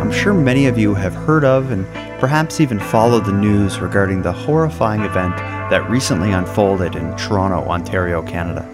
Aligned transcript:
I'm 0.00 0.10
sure 0.10 0.32
many 0.32 0.66
of 0.66 0.78
you 0.78 0.94
have 0.94 1.14
heard 1.14 1.44
of 1.44 1.70
and 1.70 1.86
perhaps 2.18 2.58
even 2.58 2.80
followed 2.80 3.26
the 3.26 3.32
news 3.32 3.80
regarding 3.80 4.22
the 4.22 4.32
horrifying 4.32 5.02
event 5.02 5.36
that 5.36 5.88
recently 5.90 6.32
unfolded 6.32 6.96
in 6.96 7.14
Toronto, 7.16 7.68
Ontario, 7.68 8.22
Canada. 8.22 8.66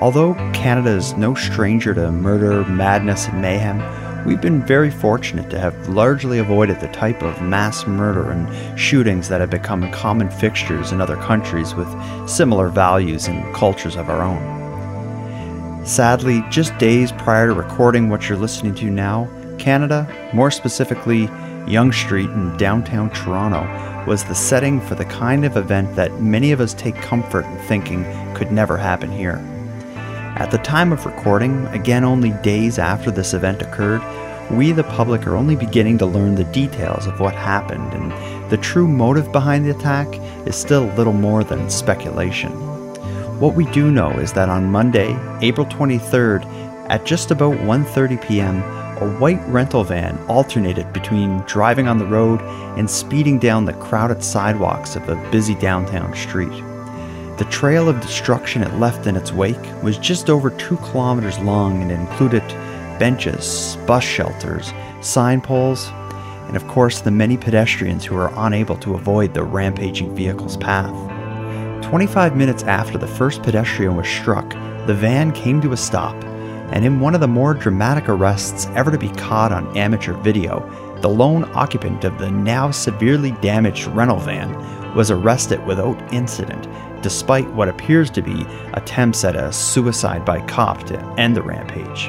Although 0.00 0.32
Canada 0.54 0.90
is 0.90 1.14
no 1.14 1.34
stranger 1.34 1.92
to 1.92 2.10
murder, 2.10 2.64
madness, 2.64 3.28
and 3.28 3.42
mayhem, 3.42 3.80
We've 4.24 4.40
been 4.40 4.64
very 4.64 4.90
fortunate 4.92 5.50
to 5.50 5.58
have 5.58 5.88
largely 5.88 6.38
avoided 6.38 6.78
the 6.78 6.86
type 6.88 7.24
of 7.24 7.42
mass 7.42 7.88
murder 7.88 8.30
and 8.30 8.78
shootings 8.78 9.28
that 9.28 9.40
have 9.40 9.50
become 9.50 9.90
common 9.90 10.30
fixtures 10.30 10.92
in 10.92 11.00
other 11.00 11.16
countries 11.16 11.74
with 11.74 11.88
similar 12.28 12.68
values 12.68 13.26
and 13.26 13.52
cultures 13.52 13.96
of 13.96 14.08
our 14.08 14.22
own. 14.22 15.84
Sadly, 15.84 16.44
just 16.50 16.76
days 16.78 17.10
prior 17.10 17.48
to 17.48 17.52
recording 17.52 18.08
what 18.08 18.28
you're 18.28 18.38
listening 18.38 18.76
to 18.76 18.88
now, 18.90 19.28
Canada, 19.62 20.08
more 20.34 20.50
specifically 20.50 21.30
Yonge 21.68 21.94
Street 21.94 22.28
in 22.30 22.56
downtown 22.56 23.08
Toronto, 23.10 23.62
was 24.06 24.24
the 24.24 24.34
setting 24.34 24.80
for 24.80 24.96
the 24.96 25.04
kind 25.04 25.44
of 25.44 25.56
event 25.56 25.94
that 25.94 26.20
many 26.20 26.50
of 26.50 26.60
us 26.60 26.74
take 26.74 26.96
comfort 26.96 27.44
in 27.44 27.58
thinking 27.68 28.04
could 28.34 28.50
never 28.50 28.76
happen 28.76 29.08
here. 29.10 29.36
At 30.36 30.50
the 30.50 30.58
time 30.58 30.90
of 30.90 31.06
recording, 31.06 31.64
again 31.68 32.02
only 32.02 32.30
days 32.42 32.80
after 32.80 33.12
this 33.12 33.34
event 33.34 33.62
occurred, 33.62 34.02
we, 34.50 34.72
the 34.72 34.82
public, 34.82 35.28
are 35.28 35.36
only 35.36 35.54
beginning 35.54 35.98
to 35.98 36.06
learn 36.06 36.34
the 36.34 36.44
details 36.44 37.06
of 37.06 37.20
what 37.20 37.34
happened, 37.34 37.94
and 37.94 38.50
the 38.50 38.56
true 38.56 38.88
motive 38.88 39.30
behind 39.30 39.64
the 39.64 39.70
attack 39.70 40.08
is 40.44 40.56
still 40.56 40.86
little 40.96 41.12
more 41.12 41.44
than 41.44 41.70
speculation. 41.70 42.50
What 43.38 43.54
we 43.54 43.66
do 43.66 43.92
know 43.92 44.10
is 44.18 44.32
that 44.32 44.48
on 44.48 44.72
Monday, 44.72 45.16
April 45.40 45.66
23rd, 45.66 46.44
at 46.90 47.06
just 47.06 47.30
about 47.30 47.54
1:30 47.58 48.20
p.m., 48.26 48.81
a 49.02 49.18
white 49.18 49.40
rental 49.48 49.82
van 49.82 50.16
alternated 50.28 50.92
between 50.92 51.38
driving 51.40 51.88
on 51.88 51.98
the 51.98 52.06
road 52.06 52.40
and 52.78 52.88
speeding 52.88 53.38
down 53.38 53.64
the 53.64 53.72
crowded 53.74 54.22
sidewalks 54.22 54.94
of 54.94 55.08
a 55.08 55.30
busy 55.30 55.56
downtown 55.56 56.14
street. 56.14 56.52
The 57.36 57.48
trail 57.50 57.88
of 57.88 58.00
destruction 58.00 58.62
it 58.62 58.72
left 58.74 59.08
in 59.08 59.16
its 59.16 59.32
wake 59.32 59.82
was 59.82 59.98
just 59.98 60.30
over 60.30 60.50
two 60.50 60.76
kilometers 60.76 61.38
long 61.40 61.82
and 61.82 61.90
included 61.90 62.46
benches, 63.00 63.76
bus 63.86 64.04
shelters, 64.04 64.72
sign 65.00 65.40
poles, 65.40 65.88
and 66.46 66.56
of 66.56 66.68
course 66.68 67.00
the 67.00 67.10
many 67.10 67.36
pedestrians 67.36 68.04
who 68.04 68.14
were 68.14 68.32
unable 68.36 68.76
to 68.76 68.94
avoid 68.94 69.34
the 69.34 69.42
rampaging 69.42 70.14
vehicle's 70.14 70.56
path. 70.56 70.94
25 71.82 72.36
minutes 72.36 72.62
after 72.62 72.98
the 72.98 73.06
first 73.06 73.42
pedestrian 73.42 73.96
was 73.96 74.06
struck, 74.06 74.48
the 74.86 74.94
van 74.94 75.32
came 75.32 75.60
to 75.60 75.72
a 75.72 75.76
stop, 75.76 76.14
and 76.70 76.84
in 76.84 77.00
one 77.00 77.14
of 77.14 77.20
the 77.20 77.28
more 77.28 77.54
dramatic 77.54 78.08
arrests 78.08 78.66
ever 78.74 78.90
to 78.90 78.98
be 78.98 79.10
caught 79.10 79.52
on 79.52 79.76
amateur 79.76 80.14
video, 80.14 80.60
the 81.00 81.08
lone 81.08 81.44
occupant 81.54 82.04
of 82.04 82.18
the 82.18 82.30
now 82.30 82.70
severely 82.70 83.32
damaged 83.42 83.86
rental 83.88 84.18
van 84.18 84.94
was 84.94 85.10
arrested 85.10 85.64
without 85.66 86.12
incident 86.12 86.68
despite 87.02 87.50
what 87.52 87.68
appears 87.68 88.10
to 88.10 88.22
be 88.22 88.46
attempts 88.74 89.24
at 89.24 89.36
a 89.36 89.52
suicide 89.52 90.24
by 90.24 90.40
cop 90.46 90.84
to 90.84 90.98
end 91.18 91.36
the 91.36 91.42
rampage. 91.42 92.08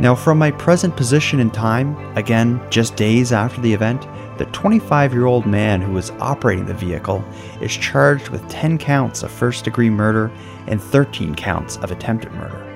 Now, 0.00 0.14
from 0.14 0.38
my 0.38 0.50
present 0.52 0.96
position 0.96 1.40
in 1.40 1.50
time, 1.50 1.96
again, 2.16 2.64
just 2.70 2.96
days 2.96 3.32
after 3.32 3.60
the 3.60 3.74
event, 3.74 4.06
the 4.38 4.46
25 4.46 5.12
year 5.12 5.26
old 5.26 5.44
man 5.44 5.82
who 5.82 5.92
was 5.92 6.12
operating 6.12 6.64
the 6.64 6.72
vehicle 6.72 7.22
is 7.60 7.76
charged 7.76 8.30
with 8.30 8.48
10 8.48 8.78
counts 8.78 9.22
of 9.22 9.30
first 9.30 9.64
degree 9.64 9.90
murder 9.90 10.30
and 10.68 10.80
13 10.80 11.34
counts 11.34 11.76
of 11.78 11.90
attempted 11.90 12.32
murder. 12.32 12.69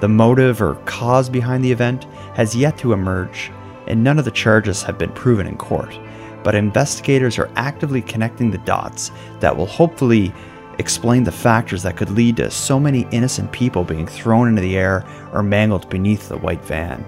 The 0.00 0.08
motive 0.08 0.62
or 0.62 0.76
cause 0.86 1.28
behind 1.28 1.64
the 1.64 1.72
event 1.72 2.04
has 2.34 2.56
yet 2.56 2.78
to 2.78 2.92
emerge, 2.92 3.50
and 3.86 4.02
none 4.02 4.18
of 4.18 4.24
the 4.24 4.30
charges 4.30 4.82
have 4.82 4.98
been 4.98 5.12
proven 5.12 5.46
in 5.46 5.56
court 5.56 5.98
but 6.42 6.54
investigators 6.54 7.38
are 7.38 7.50
actively 7.56 8.02
connecting 8.02 8.50
the 8.50 8.58
dots 8.58 9.10
that 9.40 9.56
will 9.56 9.66
hopefully 9.66 10.32
explain 10.78 11.24
the 11.24 11.32
factors 11.32 11.82
that 11.82 11.96
could 11.96 12.10
lead 12.10 12.36
to 12.36 12.50
so 12.50 12.80
many 12.80 13.06
innocent 13.10 13.52
people 13.52 13.84
being 13.84 14.06
thrown 14.06 14.48
into 14.48 14.62
the 14.62 14.76
air 14.76 15.04
or 15.32 15.42
mangled 15.42 15.88
beneath 15.90 16.28
the 16.28 16.38
white 16.38 16.64
van. 16.64 17.04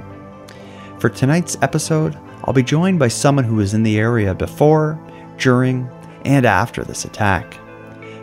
For 0.99 1.09
tonight's 1.09 1.57
episode, 1.63 2.19
I'll 2.45 2.53
be 2.53 2.63
joined 2.63 2.99
by 2.99 3.09
someone 3.09 3.45
who 3.45 3.57
was 3.57 3.73
in 3.73 3.83
the 3.83 3.99
area 3.99 4.35
before, 4.35 5.01
during, 5.39 5.89
and 6.25 6.45
after 6.45 6.85
this 6.85 7.05
attack. 7.05 7.59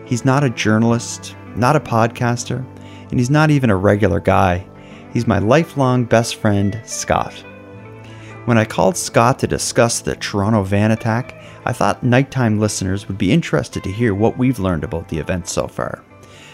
He's 0.05 0.25
not 0.25 0.43
a 0.43 0.49
journalist, 0.49 1.35
not 1.55 1.75
a 1.75 1.79
podcaster, 1.79 2.63
and 3.09 3.19
he's 3.19 3.29
not 3.29 3.51
even 3.51 3.69
a 3.69 3.75
regular 3.75 4.19
guy. 4.19 4.65
He's 5.13 5.27
my 5.27 5.39
lifelong 5.39 6.05
best 6.05 6.35
friend, 6.35 6.79
Scott. 6.85 7.33
When 8.45 8.57
I 8.57 8.65
called 8.65 8.97
Scott 8.97 9.39
to 9.39 9.47
discuss 9.47 10.01
the 10.01 10.15
Toronto 10.15 10.63
van 10.63 10.91
attack, 10.91 11.35
I 11.65 11.73
thought 11.73 12.03
nighttime 12.03 12.59
listeners 12.59 13.07
would 13.07 13.17
be 13.17 13.31
interested 13.31 13.83
to 13.83 13.91
hear 13.91 14.15
what 14.15 14.37
we've 14.37 14.59
learned 14.59 14.83
about 14.83 15.09
the 15.09 15.19
event 15.19 15.47
so 15.47 15.67
far. 15.67 16.03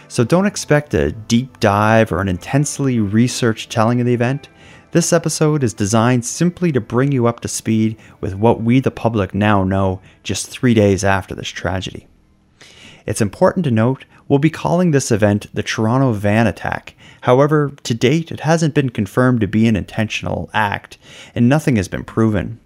So 0.07 0.23
don't 0.23 0.45
expect 0.45 0.93
a 0.93 1.11
deep 1.11 1.59
dive 1.59 2.11
or 2.11 2.21
an 2.21 2.27
intensely 2.27 2.99
researched 2.99 3.71
telling 3.71 3.99
of 3.99 4.05
the 4.05 4.13
event. 4.13 4.49
This 4.91 5.11
episode 5.11 5.63
is 5.63 5.73
designed 5.73 6.25
simply 6.25 6.71
to 6.71 6.79
bring 6.79 7.11
you 7.11 7.27
up 7.27 7.41
to 7.41 7.47
speed 7.47 7.97
with 8.21 8.35
what 8.35 8.61
we, 8.61 8.79
the 8.79 8.91
public, 8.91 9.33
now 9.33 9.63
know 9.63 10.01
just 10.23 10.47
three 10.47 10.73
days 10.73 11.03
after 11.03 11.35
this 11.35 11.49
tragedy. 11.49 12.07
It's 13.05 13.21
important 13.21 13.65
to 13.65 13.71
note 13.71 14.05
we'll 14.27 14.39
be 14.39 14.49
calling 14.49 14.91
this 14.91 15.11
event 15.11 15.47
the 15.53 15.63
Toronto 15.63 16.13
van 16.13 16.47
attack 16.47 16.95
However, 17.25 17.71
to 17.81 17.95
date, 17.95 18.31
it 18.31 18.41
hasn't 18.41 18.75
been 18.75 18.91
confirmed 18.91 19.41
to 19.41 19.47
be 19.47 19.65
an 19.67 19.75
intentional 19.75 20.47
act, 20.53 20.99
and 21.33 21.49
nothing 21.49 21.75
has 21.75 21.87
been 21.87 22.03
proven. 22.03 22.59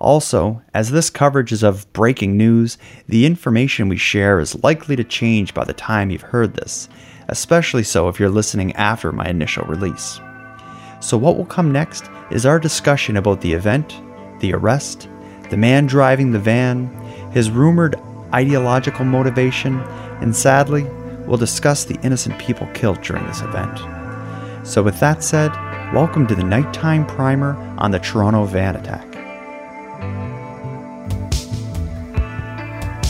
Also, 0.00 0.62
as 0.72 0.90
this 0.90 1.10
coverage 1.10 1.52
is 1.52 1.62
of 1.62 1.92
breaking 1.92 2.34
news, 2.34 2.78
the 3.06 3.26
information 3.26 3.90
we 3.90 3.98
share 3.98 4.40
is 4.40 4.64
likely 4.64 4.96
to 4.96 5.04
change 5.04 5.52
by 5.52 5.64
the 5.64 5.74
time 5.74 6.08
you've 6.08 6.22
heard 6.22 6.54
this, 6.54 6.88
especially 7.28 7.82
so 7.82 8.08
if 8.08 8.18
you're 8.18 8.30
listening 8.30 8.72
after 8.76 9.12
my 9.12 9.26
initial 9.26 9.66
release. 9.66 10.18
So, 11.00 11.18
what 11.18 11.36
will 11.36 11.44
come 11.44 11.70
next 11.70 12.08
is 12.30 12.46
our 12.46 12.58
discussion 12.58 13.18
about 13.18 13.42
the 13.42 13.52
event, 13.52 14.00
the 14.40 14.54
arrest, 14.54 15.10
the 15.50 15.58
man 15.58 15.84
driving 15.84 16.32
the 16.32 16.38
van, 16.38 16.86
his 17.32 17.50
rumored 17.50 17.96
ideological 18.32 19.04
motivation, 19.04 19.78
and 20.22 20.34
sadly, 20.34 20.86
we'll 21.26 21.38
discuss 21.38 21.84
the 21.84 21.98
innocent 22.02 22.38
people 22.38 22.66
killed 22.74 23.02
during 23.02 23.26
this 23.26 23.40
event. 23.40 23.78
So, 24.66 24.82
with 24.82 24.98
that 25.00 25.22
said, 25.22 25.52
welcome 25.92 26.26
to 26.26 26.34
the 26.34 26.44
nighttime 26.44 27.06
primer 27.06 27.54
on 27.78 27.90
the 27.90 27.98
Toronto 27.98 28.44
van 28.44 28.76
attack. 28.76 29.16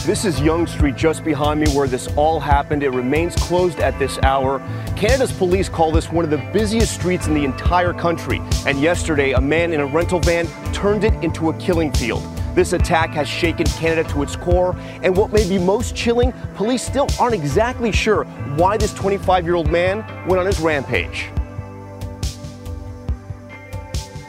This 0.07 0.23
is 0.23 0.39
Yonge 0.39 0.69
Street 0.69 0.95
just 0.95 1.25
behind 1.25 1.59
me 1.59 1.69
where 1.71 1.85
this 1.85 2.07
all 2.15 2.39
happened. 2.39 2.81
It 2.81 2.91
remains 2.91 3.35
closed 3.35 3.79
at 3.79 3.99
this 3.99 4.17
hour. 4.19 4.59
Canada's 4.95 5.33
police 5.33 5.67
call 5.67 5.91
this 5.91 6.09
one 6.09 6.23
of 6.23 6.31
the 6.31 6.37
busiest 6.53 6.93
streets 6.93 7.27
in 7.27 7.33
the 7.33 7.43
entire 7.43 7.91
country. 7.91 8.39
And 8.65 8.79
yesterday, 8.79 9.33
a 9.33 9.41
man 9.41 9.73
in 9.73 9.81
a 9.81 9.85
rental 9.85 10.21
van 10.21 10.47
turned 10.71 11.03
it 11.03 11.13
into 11.21 11.49
a 11.49 11.53
killing 11.57 11.91
field. 11.91 12.23
This 12.57 12.73
attack 12.73 13.11
has 13.11 13.27
shaken 13.27 13.67
Canada 13.67 14.09
to 14.09 14.23
its 14.23 14.35
core, 14.35 14.75
and 15.03 15.15
what 15.15 15.31
may 15.31 15.47
be 15.47 15.59
most 15.59 15.95
chilling, 15.95 16.31
police 16.55 16.81
still 16.81 17.05
aren't 17.19 17.35
exactly 17.35 17.91
sure 17.91 18.23
why 18.55 18.77
this 18.77 18.91
25 18.95 19.45
year 19.45 19.53
old 19.53 19.69
man 19.69 19.99
went 20.27 20.39
on 20.39 20.45
his 20.47 20.59
rampage. 20.59 21.29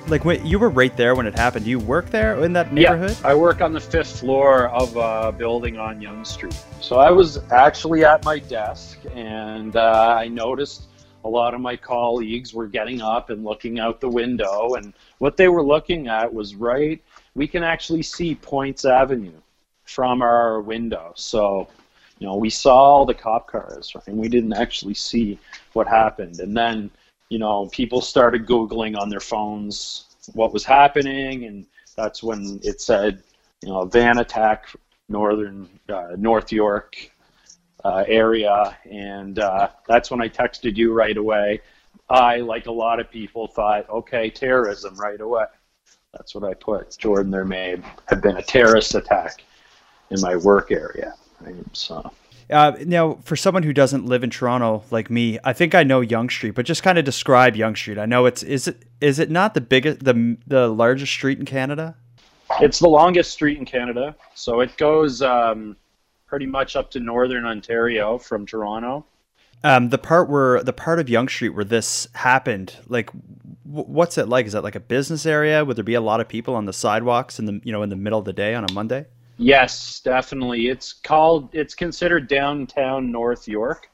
like 0.09 0.27
when 0.27 0.45
you 0.45 0.59
were 0.59 0.69
right 0.69 0.95
there 0.97 1.15
when 1.15 1.27
it 1.27 1.35
happened. 1.35 1.65
Do 1.65 1.71
you 1.71 1.79
work 1.79 2.11
there 2.11 2.43
in 2.45 2.53
that 2.53 2.71
neighborhood? 2.71 3.17
Yeah, 3.23 3.29
I 3.29 3.35
work 3.35 3.63
on 3.63 3.73
the 3.73 3.81
fifth 3.81 4.21
floor 4.21 4.69
of 4.69 4.95
a 4.97 5.33
building 5.33 5.79
on 5.79 6.03
Yonge 6.03 6.27
Street. 6.27 6.57
So 6.81 6.97
I 6.97 7.11
was 7.11 7.39
actually 7.51 8.05
at 8.05 8.25
my 8.27 8.39
desk, 8.39 8.99
and 9.15 9.75
uh, 9.75 10.17
I 10.19 10.29
noticed 10.29 10.89
a 11.25 11.29
lot 11.29 11.55
of 11.55 11.61
my 11.61 11.77
colleagues 11.77 12.55
were 12.55 12.67
getting 12.67 13.01
up 13.01 13.31
and 13.31 13.45
looking 13.45 13.81
out 13.81 14.01
the 14.01 14.09
window, 14.09 14.75
and 14.75 14.93
what 15.17 15.37
they 15.37 15.49
were 15.49 15.63
looking 15.63 16.09
at 16.09 16.33
was 16.33 16.55
right. 16.55 17.03
We 17.39 17.47
can 17.49 17.63
actually 17.63 18.03
see 18.03 18.35
Poyntz 18.35 18.85
Avenue 18.85 19.41
from 19.85 20.21
our 20.21 20.61
window. 20.61 21.13
So, 21.15 21.69
you 22.19 22.27
know, 22.27 22.37
we 22.37 22.51
saw 22.51 22.77
all 22.77 23.07
the 23.07 23.15
cop 23.15 23.47
cars, 23.47 23.95
right, 23.95 24.07
and 24.09 24.19
we 24.19 24.29
didn't 24.29 24.53
actually 24.53 24.95
see 24.95 25.39
what 25.73 25.87
happened. 25.89 26.41
And 26.41 26.57
then 26.57 26.91
you 27.29 27.39
know, 27.39 27.67
people 27.67 28.01
started 28.01 28.47
Googling 28.47 28.99
on 28.99 29.09
their 29.09 29.21
phones 29.21 30.05
what 30.35 30.53
was 30.53 30.65
happening, 30.65 31.45
and 31.45 31.67
that's 31.97 32.23
when 32.23 32.61
it 32.63 32.81
said 32.81 33.23
you 33.63 33.69
know, 33.71 33.85
van 33.85 34.19
attack, 34.19 34.67
northern 35.09 35.69
uh, 35.89 36.15
North 36.17 36.53
York 36.53 36.97
uh, 37.85 38.05
area, 38.07 38.77
and 38.91 39.39
uh, 39.39 39.69
that's 39.87 40.11
when 40.11 40.21
I 40.21 40.29
texted 40.29 40.77
you 40.77 40.93
right 40.93 41.17
away. 41.17 41.61
I, 42.11 42.37
like 42.37 42.67
a 42.67 42.73
lot 42.73 43.01
of 43.01 43.11
people, 43.11 43.49
thought, 43.49 43.89
okay, 43.91 44.31
terrorism 44.31 44.95
right 44.97 45.21
away. 45.21 45.45
That's 46.13 46.35
what 46.35 46.45
I 46.45 46.55
put. 46.55 46.97
Jordan, 46.97 47.31
there 47.31 47.45
may 47.45 47.77
have 48.07 48.23
been 48.23 48.37
a 48.37 48.43
terrorist 48.43 48.95
attack 48.95 49.45
in 50.11 50.21
my 50.21 50.37
work 50.37 50.71
area. 50.71 51.15
Right? 51.41 51.55
So. 51.73 52.11
Uh, 52.51 52.73
now, 52.87 53.19
for 53.25 53.37
someone 53.37 53.63
who 53.63 53.75
doesn't 53.75 54.07
live 54.07 54.25
in 54.25 54.31
Toronto 54.31 54.83
like 54.91 55.11
me, 55.11 55.39
I 55.45 55.53
think 55.53 55.75
I 55.75 55.85
know 55.85 56.01
Yonge 56.01 56.33
Street, 56.33 56.55
but 56.55 56.65
just 56.65 56.83
kind 56.83 56.97
of 56.99 57.05
describe 57.05 57.57
Yonge 57.57 57.79
Street. 57.79 57.99
I 57.99 58.07
know 58.07 58.25
it's 58.25 58.43
is 58.43 58.69
it 58.69 58.85
is 59.03 59.19
it 59.19 59.31
not 59.31 59.53
the 59.53 59.61
biggest 59.61 60.03
the 60.03 60.39
the 60.47 60.69
largest 60.69 61.13
street 61.13 61.39
in 61.39 61.45
Canada? 61.45 61.95
It's 62.61 62.79
the 62.79 62.89
longest 62.89 63.33
street 63.33 63.59
in 63.59 63.67
Canada, 63.67 64.17
so 64.35 64.61
it 64.61 64.75
goes 64.79 65.21
um, 65.21 65.77
pretty 66.27 66.47
much 66.47 66.75
up 66.75 66.91
to 66.93 67.01
northern 67.01 67.45
Ontario 67.45 68.17
from 68.17 68.47
Toronto. 68.47 69.05
Um, 69.65 69.89
the 69.89 69.99
part 69.99 70.29
where 70.29 70.63
the 70.63 70.73
part 70.73 71.01
of 71.01 71.09
Yonge 71.09 71.31
Street 71.31 71.51
where 71.51 71.65
this 71.65 72.07
happened, 72.15 72.77
like, 72.87 73.11
w- 73.67 73.87
what's 73.87 74.17
it 74.17 74.29
like? 74.29 74.47
Is 74.47 74.53
that 74.53 74.63
like 74.63 74.77
a 74.77 74.81
business 74.81 75.27
area? 75.27 75.65
Would 75.65 75.77
there 75.77 75.85
be 75.85 75.95
a 75.95 76.01
lot 76.01 76.21
of 76.21 76.29
people 76.29 76.55
on 76.55 76.67
the 76.67 76.73
sidewalks 76.73 77.39
in 77.39 77.47
the 77.47 77.61
you 77.65 77.73
know 77.73 77.83
in 77.83 77.89
the 77.89 77.97
middle 77.97 78.19
of 78.21 78.25
the 78.25 78.33
day 78.33 78.55
on 78.55 78.65
a 78.65 78.73
Monday? 78.73 79.07
Yes, 79.37 80.01
definitely. 80.01 80.69
It's 80.69 80.93
called. 80.93 81.49
It's 81.53 81.75
considered 81.75 82.29
downtown 82.29 83.11
North 83.11 83.49
York. 83.49 83.91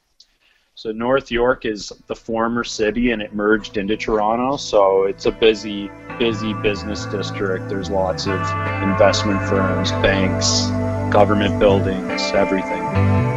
So 0.77 0.91
North 0.91 1.31
York 1.31 1.67
is 1.67 1.93
the 2.09 2.17
former 2.17 2.65
city, 2.65 3.13
and 3.13 3.23
it 3.23 3.33
merged 3.33 3.77
into 3.77 3.97
Toronto. 3.97 4.57
So 4.57 5.05
it's 5.05 5.25
a 5.25 5.31
busy, 5.31 5.89
busy 6.19 6.53
business 6.55 7.07
district. 7.07 7.69
There's 7.69 7.91
lots 7.91 8.27
of 8.27 8.41
investment 8.83 9.41
firms, 9.49 9.93
banks, 9.93 10.67
government 11.13 11.61
buildings, 11.61 12.23
everything. 12.33 13.34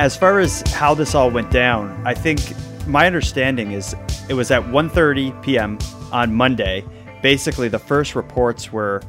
As 0.00 0.16
far 0.16 0.38
as 0.38 0.62
how 0.68 0.94
this 0.94 1.14
all 1.14 1.30
went 1.30 1.50
down, 1.50 2.06
I 2.06 2.14
think 2.14 2.40
my 2.86 3.06
understanding 3.06 3.72
is 3.72 3.94
it 4.30 4.32
was 4.32 4.50
at 4.50 4.62
1:30 4.62 5.42
p.m. 5.42 5.78
on 6.10 6.34
Monday. 6.34 6.82
Basically, 7.20 7.68
the 7.68 7.78
first 7.78 8.14
reports 8.14 8.72
were 8.72 9.02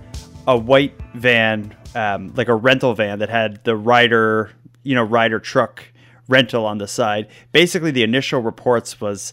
a 0.47 0.57
white 0.57 0.93
van, 1.13 1.73
um, 1.95 2.33
like 2.35 2.49
a 2.49 2.55
rental 2.55 2.93
van 2.93 3.19
that 3.19 3.29
had 3.29 3.63
the 3.63 3.73
rider, 3.73 4.51
you 4.83 4.93
know, 4.93 5.03
rider 5.03 5.39
truck 5.39 5.81
rental 6.27 6.65
on 6.65 6.77
the 6.77 6.89
side. 6.89 7.29
Basically, 7.53 7.91
the 7.91 8.03
initial 8.03 8.41
reports 8.41 8.99
was 8.99 9.31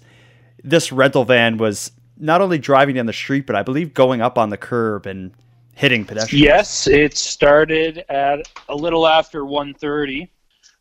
this 0.62 0.92
rental 0.92 1.24
van 1.24 1.56
was 1.56 1.90
not 2.18 2.40
only 2.40 2.58
driving 2.58 2.94
down 2.94 3.06
the 3.06 3.12
street, 3.12 3.48
but 3.48 3.56
I 3.56 3.64
believe 3.64 3.94
going 3.94 4.20
up 4.20 4.38
on 4.38 4.50
the 4.50 4.56
curb 4.56 5.06
and 5.06 5.32
hitting 5.74 6.04
pedestrians. 6.04 6.40
Yes, 6.40 6.86
it 6.86 7.16
started 7.16 8.04
at 8.08 8.46
a 8.68 8.76
little 8.76 9.08
after 9.08 9.42
1:30 9.44 10.28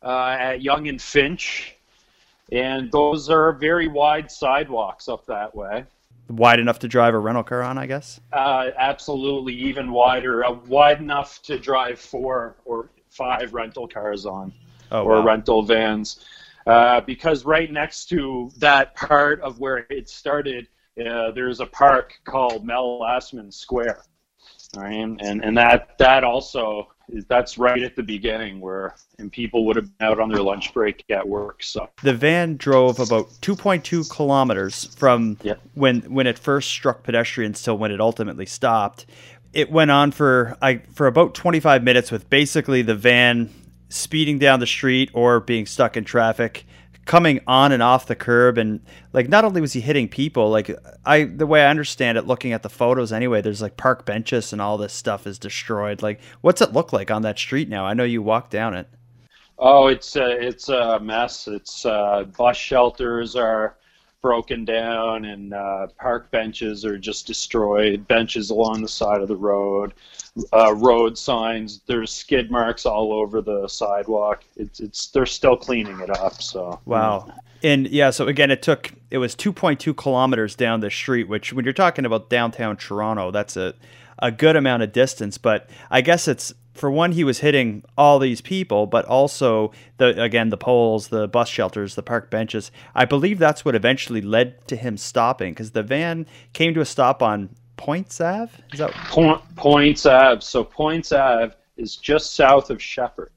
uh, 0.02 0.36
at 0.38 0.62
Yonge 0.62 0.88
and 0.88 1.00
Finch, 1.02 1.74
and 2.52 2.90
those 2.92 3.28
are 3.30 3.52
very 3.52 3.88
wide 3.88 4.30
sidewalks 4.30 5.08
up 5.08 5.26
that 5.26 5.54
way. 5.54 5.84
Wide 6.28 6.60
enough 6.60 6.78
to 6.80 6.88
drive 6.88 7.14
a 7.14 7.18
rental 7.18 7.42
car 7.42 7.62
on, 7.62 7.78
I 7.78 7.86
guess. 7.86 8.20
Uh, 8.32 8.70
absolutely, 8.76 9.54
even 9.54 9.90
wider, 9.90 10.44
uh, 10.44 10.52
wide 10.66 11.00
enough 11.00 11.40
to 11.42 11.58
drive 11.58 11.98
four 11.98 12.56
or 12.64 12.90
five 13.10 13.54
rental 13.54 13.88
cars 13.88 14.26
on, 14.26 14.52
Oh, 14.90 15.02
or 15.04 15.16
wow. 15.16 15.24
rental 15.24 15.62
vans. 15.62 16.24
Uh, 16.66 17.00
because 17.00 17.44
right 17.46 17.72
next 17.72 18.06
to 18.10 18.50
that 18.58 18.94
part 18.94 19.40
of 19.40 19.58
where 19.58 19.86
it 19.90 20.08
started, 20.10 20.66
uh, 21.02 21.30
there's 21.30 21.60
a 21.60 21.66
park 21.66 22.14
called 22.24 22.64
Mel 22.64 22.98
Lastman 23.00 23.50
Square, 23.52 24.02
right? 24.76 24.92
and 24.94 25.20
and 25.42 25.56
that 25.56 25.96
that 25.98 26.24
also 26.24 26.88
is 27.08 27.24
that's 27.26 27.58
right 27.58 27.82
at 27.82 27.96
the 27.96 28.02
beginning 28.02 28.60
where 28.60 28.94
and 29.18 29.32
people 29.32 29.66
would 29.66 29.76
have 29.76 29.86
been 29.98 30.06
out 30.06 30.20
on 30.20 30.28
their 30.28 30.42
lunch 30.42 30.72
break 30.72 31.04
at 31.10 31.26
work. 31.26 31.62
So 31.62 31.88
The 32.02 32.14
van 32.14 32.56
drove 32.56 33.00
about 33.00 33.28
2.2 33.42 34.10
kilometers 34.10 34.94
from 34.96 35.36
Yep. 35.42 35.60
when 35.74 36.00
when 36.12 36.26
it 36.26 36.38
first 36.38 36.70
struck 36.70 37.02
pedestrians 37.02 37.62
till 37.62 37.78
when 37.78 37.90
it 37.90 38.00
ultimately 38.00 38.46
stopped. 38.46 39.06
It 39.52 39.70
went 39.70 39.90
on 39.90 40.10
for 40.12 40.56
I 40.60 40.82
for 40.92 41.06
about 41.06 41.34
25 41.34 41.82
minutes 41.82 42.10
with 42.10 42.28
basically 42.30 42.82
the 42.82 42.94
van 42.94 43.50
speeding 43.88 44.38
down 44.38 44.60
the 44.60 44.66
street 44.66 45.10
or 45.14 45.40
being 45.40 45.64
stuck 45.64 45.96
in 45.96 46.04
traffic, 46.04 46.66
coming 47.08 47.40
on 47.46 47.72
and 47.72 47.82
off 47.82 48.06
the 48.06 48.14
curb 48.14 48.58
and 48.58 48.80
like 49.14 49.30
not 49.30 49.42
only 49.42 49.62
was 49.62 49.72
he 49.72 49.80
hitting 49.80 50.06
people, 50.06 50.50
like 50.50 50.70
I 51.06 51.24
the 51.24 51.46
way 51.46 51.64
I 51.64 51.70
understand 51.70 52.18
it 52.18 52.26
looking 52.26 52.52
at 52.52 52.62
the 52.62 52.68
photos 52.68 53.12
anyway, 53.12 53.40
there's 53.40 53.62
like 53.62 53.78
park 53.78 54.04
benches 54.04 54.52
and 54.52 54.60
all 54.60 54.76
this 54.76 54.92
stuff 54.92 55.26
is 55.26 55.38
destroyed. 55.38 56.02
Like 56.02 56.20
what's 56.42 56.60
it 56.60 56.74
look 56.74 56.92
like 56.92 57.10
on 57.10 57.22
that 57.22 57.38
street 57.38 57.68
now? 57.68 57.86
I 57.86 57.94
know 57.94 58.04
you 58.04 58.22
walk 58.22 58.50
down 58.50 58.74
it. 58.74 58.88
Oh, 59.58 59.88
it's 59.88 60.14
a, 60.16 60.30
it's 60.46 60.68
a 60.68 61.00
mess. 61.00 61.48
It's 61.48 61.86
uh, 61.86 62.24
bus 62.36 62.58
shelters 62.58 63.34
are 63.34 63.77
broken 64.20 64.64
down, 64.64 65.24
and 65.24 65.54
uh, 65.54 65.86
park 65.98 66.30
benches 66.30 66.84
are 66.84 66.98
just 66.98 67.26
destroyed. 67.26 68.06
Benches 68.08 68.50
along 68.50 68.82
the 68.82 68.88
side 68.88 69.20
of 69.20 69.28
the 69.28 69.36
road, 69.36 69.94
uh, 70.52 70.74
road 70.74 71.16
signs. 71.16 71.80
There's 71.86 72.12
skid 72.12 72.50
marks 72.50 72.86
all 72.86 73.12
over 73.12 73.40
the 73.40 73.68
sidewalk. 73.68 74.44
It's 74.56 74.80
it's 74.80 75.08
they're 75.08 75.26
still 75.26 75.56
cleaning 75.56 76.00
it 76.00 76.10
up. 76.10 76.42
So 76.42 76.80
Wow. 76.84 77.32
And 77.62 77.88
yeah, 77.88 78.10
so 78.10 78.28
again, 78.28 78.50
it 78.50 78.62
took 78.62 78.92
it 79.10 79.18
was 79.18 79.34
2.2 79.34 79.96
kilometers 79.96 80.54
down 80.54 80.80
the 80.80 80.90
street, 80.90 81.28
which 81.28 81.52
when 81.52 81.64
you're 81.64 81.74
talking 81.74 82.04
about 82.04 82.30
downtown 82.30 82.76
Toronto, 82.76 83.30
that's 83.30 83.56
a 83.56 83.74
a 84.20 84.30
good 84.32 84.56
amount 84.56 84.82
of 84.82 84.92
distance. 84.92 85.38
But 85.38 85.68
I 85.90 86.00
guess 86.00 86.28
it's 86.28 86.52
for 86.78 86.90
one, 86.90 87.12
he 87.12 87.24
was 87.24 87.40
hitting 87.40 87.84
all 87.96 88.18
these 88.18 88.40
people, 88.40 88.86
but 88.86 89.04
also 89.04 89.72
the 89.98 90.20
again 90.22 90.48
the 90.48 90.56
poles, 90.56 91.08
the 91.08 91.28
bus 91.28 91.48
shelters, 91.48 91.94
the 91.94 92.02
park 92.02 92.30
benches. 92.30 92.70
I 92.94 93.04
believe 93.04 93.38
that's 93.38 93.64
what 93.64 93.74
eventually 93.74 94.20
led 94.20 94.66
to 94.68 94.76
him 94.76 94.96
stopping 94.96 95.52
because 95.52 95.72
the 95.72 95.82
van 95.82 96.26
came 96.52 96.74
to 96.74 96.80
a 96.80 96.84
stop 96.84 97.22
on 97.22 97.50
Poyntz 97.76 98.20
Ave. 98.20 98.52
Is 98.72 98.78
that 98.78 98.92
Point, 98.92 99.40
Poyntz 99.54 100.10
Ave. 100.10 100.40
So 100.40 100.64
Poyntz 100.64 101.16
Ave 101.16 101.54
is 101.76 101.96
just 101.96 102.34
south 102.34 102.70
of 102.70 102.82
Sheppard. 102.82 103.32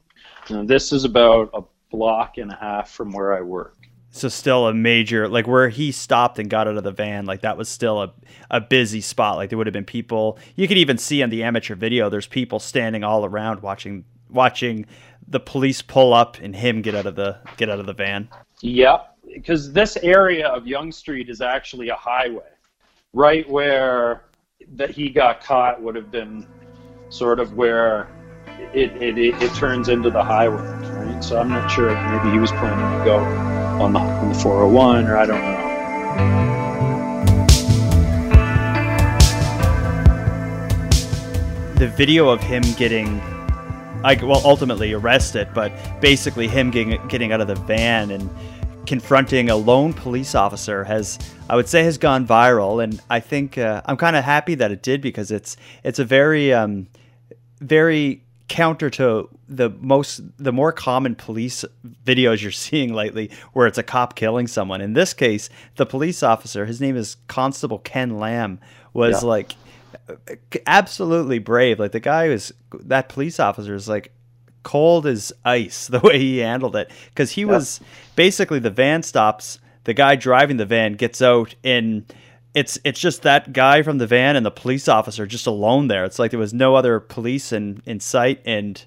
Now, 0.49 0.63
this 0.63 0.91
is 0.91 1.03
about 1.03 1.49
a 1.53 1.61
block 1.91 2.37
and 2.37 2.51
a 2.51 2.55
half 2.55 2.89
from 2.89 3.11
where 3.11 3.35
I 3.35 3.41
work. 3.41 3.77
So 4.13 4.27
still 4.27 4.67
a 4.67 4.73
major 4.73 5.27
like 5.27 5.47
where 5.47 5.69
he 5.69 5.91
stopped 5.91 6.37
and 6.37 6.49
got 6.49 6.67
out 6.67 6.77
of 6.77 6.83
the 6.83 6.91
van 6.91 7.25
like 7.25 7.41
that 7.41 7.57
was 7.57 7.69
still 7.69 8.01
a, 8.01 8.13
a 8.49 8.59
busy 8.59 8.99
spot 8.99 9.37
like 9.37 9.49
there 9.49 9.57
would 9.57 9.67
have 9.67 9.73
been 9.73 9.85
people 9.85 10.37
you 10.57 10.67
could 10.67 10.77
even 10.77 10.97
see 10.97 11.23
on 11.23 11.29
the 11.29 11.43
amateur 11.43 11.75
video 11.75 12.09
there's 12.09 12.27
people 12.27 12.59
standing 12.59 13.05
all 13.05 13.23
around 13.23 13.61
watching 13.61 14.03
watching 14.29 14.85
the 15.25 15.39
police 15.39 15.81
pull 15.81 16.13
up 16.13 16.37
and 16.39 16.57
him 16.57 16.81
get 16.81 16.93
out 16.93 17.05
of 17.05 17.15
the 17.15 17.39
get 17.55 17.69
out 17.69 17.79
of 17.79 17.85
the 17.85 17.93
van 17.93 18.27
Yep, 18.61 19.17
because 19.33 19.73
this 19.73 19.97
area 19.97 20.47
of 20.47 20.67
Yonge 20.67 20.93
Street 20.93 21.29
is 21.29 21.41
actually 21.41 21.89
a 21.89 21.95
highway. 21.95 22.43
Right 23.13 23.49
where 23.49 24.25
that 24.75 24.91
he 24.91 25.09
got 25.09 25.43
caught 25.43 25.81
would 25.81 25.95
have 25.95 26.11
been 26.11 26.47
sort 27.09 27.39
of 27.39 27.53
where 27.53 28.07
it, 28.73 28.91
it, 29.01 29.17
it, 29.17 29.41
it 29.41 29.53
turns 29.55 29.89
into 29.89 30.09
the 30.09 30.23
highway, 30.23 30.61
right? 30.61 31.23
So 31.23 31.39
I'm 31.39 31.49
not 31.49 31.69
sure 31.69 31.89
maybe 32.11 32.31
he 32.31 32.39
was 32.39 32.51
planning 32.51 32.99
to 32.99 33.05
go 33.05 33.50
on 33.81 33.93
the, 33.93 33.99
on 33.99 34.29
the 34.29 34.35
401 34.35 35.07
or 35.07 35.17
I 35.17 35.25
don't 35.25 35.41
know. 35.41 35.71
the 41.81 41.87
video 41.87 42.29
of 42.29 42.39
him 42.43 42.61
getting 42.77 43.19
I 44.03 44.15
well 44.21 44.41
ultimately 44.45 44.93
arrested, 44.93 45.49
but 45.55 45.71
basically 45.99 46.47
him 46.47 46.69
getting 46.69 47.07
getting 47.07 47.31
out 47.31 47.41
of 47.41 47.47
the 47.47 47.55
van 47.55 48.11
and 48.11 48.29
confronting 48.85 49.49
a 49.49 49.55
lone 49.55 49.91
police 49.93 50.35
officer 50.35 50.83
has 50.83 51.17
I 51.49 51.55
would 51.55 51.67
say 51.67 51.83
has 51.83 51.97
gone 51.97 52.27
viral, 52.27 52.83
and 52.83 53.01
I 53.09 53.19
think 53.19 53.57
uh, 53.57 53.81
I'm 53.85 53.97
kind 53.97 54.15
of 54.15 54.23
happy 54.23 54.53
that 54.55 54.71
it 54.71 54.83
did 54.83 55.01
because 55.01 55.31
it's 55.31 55.57
it's 55.83 55.97
a 55.97 56.05
very 56.05 56.53
um, 56.53 56.87
very 57.59 58.23
counter 58.51 58.89
to 58.89 59.29
the 59.47 59.69
most 59.79 60.21
the 60.37 60.51
more 60.51 60.71
common 60.73 61.15
police 61.15 61.63
videos 62.05 62.41
you're 62.41 62.51
seeing 62.51 62.93
lately 62.93 63.31
where 63.53 63.65
it's 63.67 63.77
a 63.77 63.83
cop 63.83 64.15
killing 64.15 64.45
someone 64.47 64.81
in 64.81 64.93
this 64.93 65.13
case 65.13 65.49
the 65.77 65.85
police 65.85 66.21
officer 66.21 66.65
his 66.65 66.79
name 66.81 66.97
is 66.97 67.15
constable 67.27 67.79
ken 67.79 68.17
lam 68.19 68.59
was 68.93 69.23
Yeah. 69.23 69.29
like 69.29 69.53
absolutely 70.67 71.39
brave. 71.39 71.79
Like 71.79 71.91
the 71.91 71.99
guy 71.99 72.27
was 72.29 72.51
that 72.73 73.09
police 73.09 73.39
officer 73.39 73.73
is 73.75 73.87
like 73.87 74.11
cold 74.63 75.05
as 75.07 75.31
ice 75.45 75.87
the 75.95 75.99
way 75.99 76.19
he 76.19 76.39
handled 76.39 76.75
it 76.75 76.91
because 77.09 77.31
he 77.31 77.45
was 77.45 77.79
basically 78.15 78.59
the 78.59 78.69
van 78.69 79.03
stops. 79.03 79.59
The 79.83 79.93
guy 79.93 80.15
driving 80.15 80.57
the 80.57 80.65
van 80.65 80.93
gets 80.93 81.21
out 81.21 81.55
and 81.63 82.05
it's 82.53 82.77
it's 82.83 82.99
just 82.99 83.21
that 83.23 83.53
guy 83.53 83.81
from 83.81 83.97
the 83.97 84.07
van 84.07 84.35
and 84.35 84.45
the 84.45 84.51
police 84.51 84.87
officer 84.87 85.25
just 85.25 85.47
alone 85.47 85.87
there. 85.87 86.03
It's 86.05 86.19
like 86.19 86.31
there 86.31 86.39
was 86.39 86.53
no 86.53 86.75
other 86.75 86.99
police 86.99 87.51
in 87.51 87.81
in 87.85 87.99
sight 87.99 88.41
and 88.45 88.83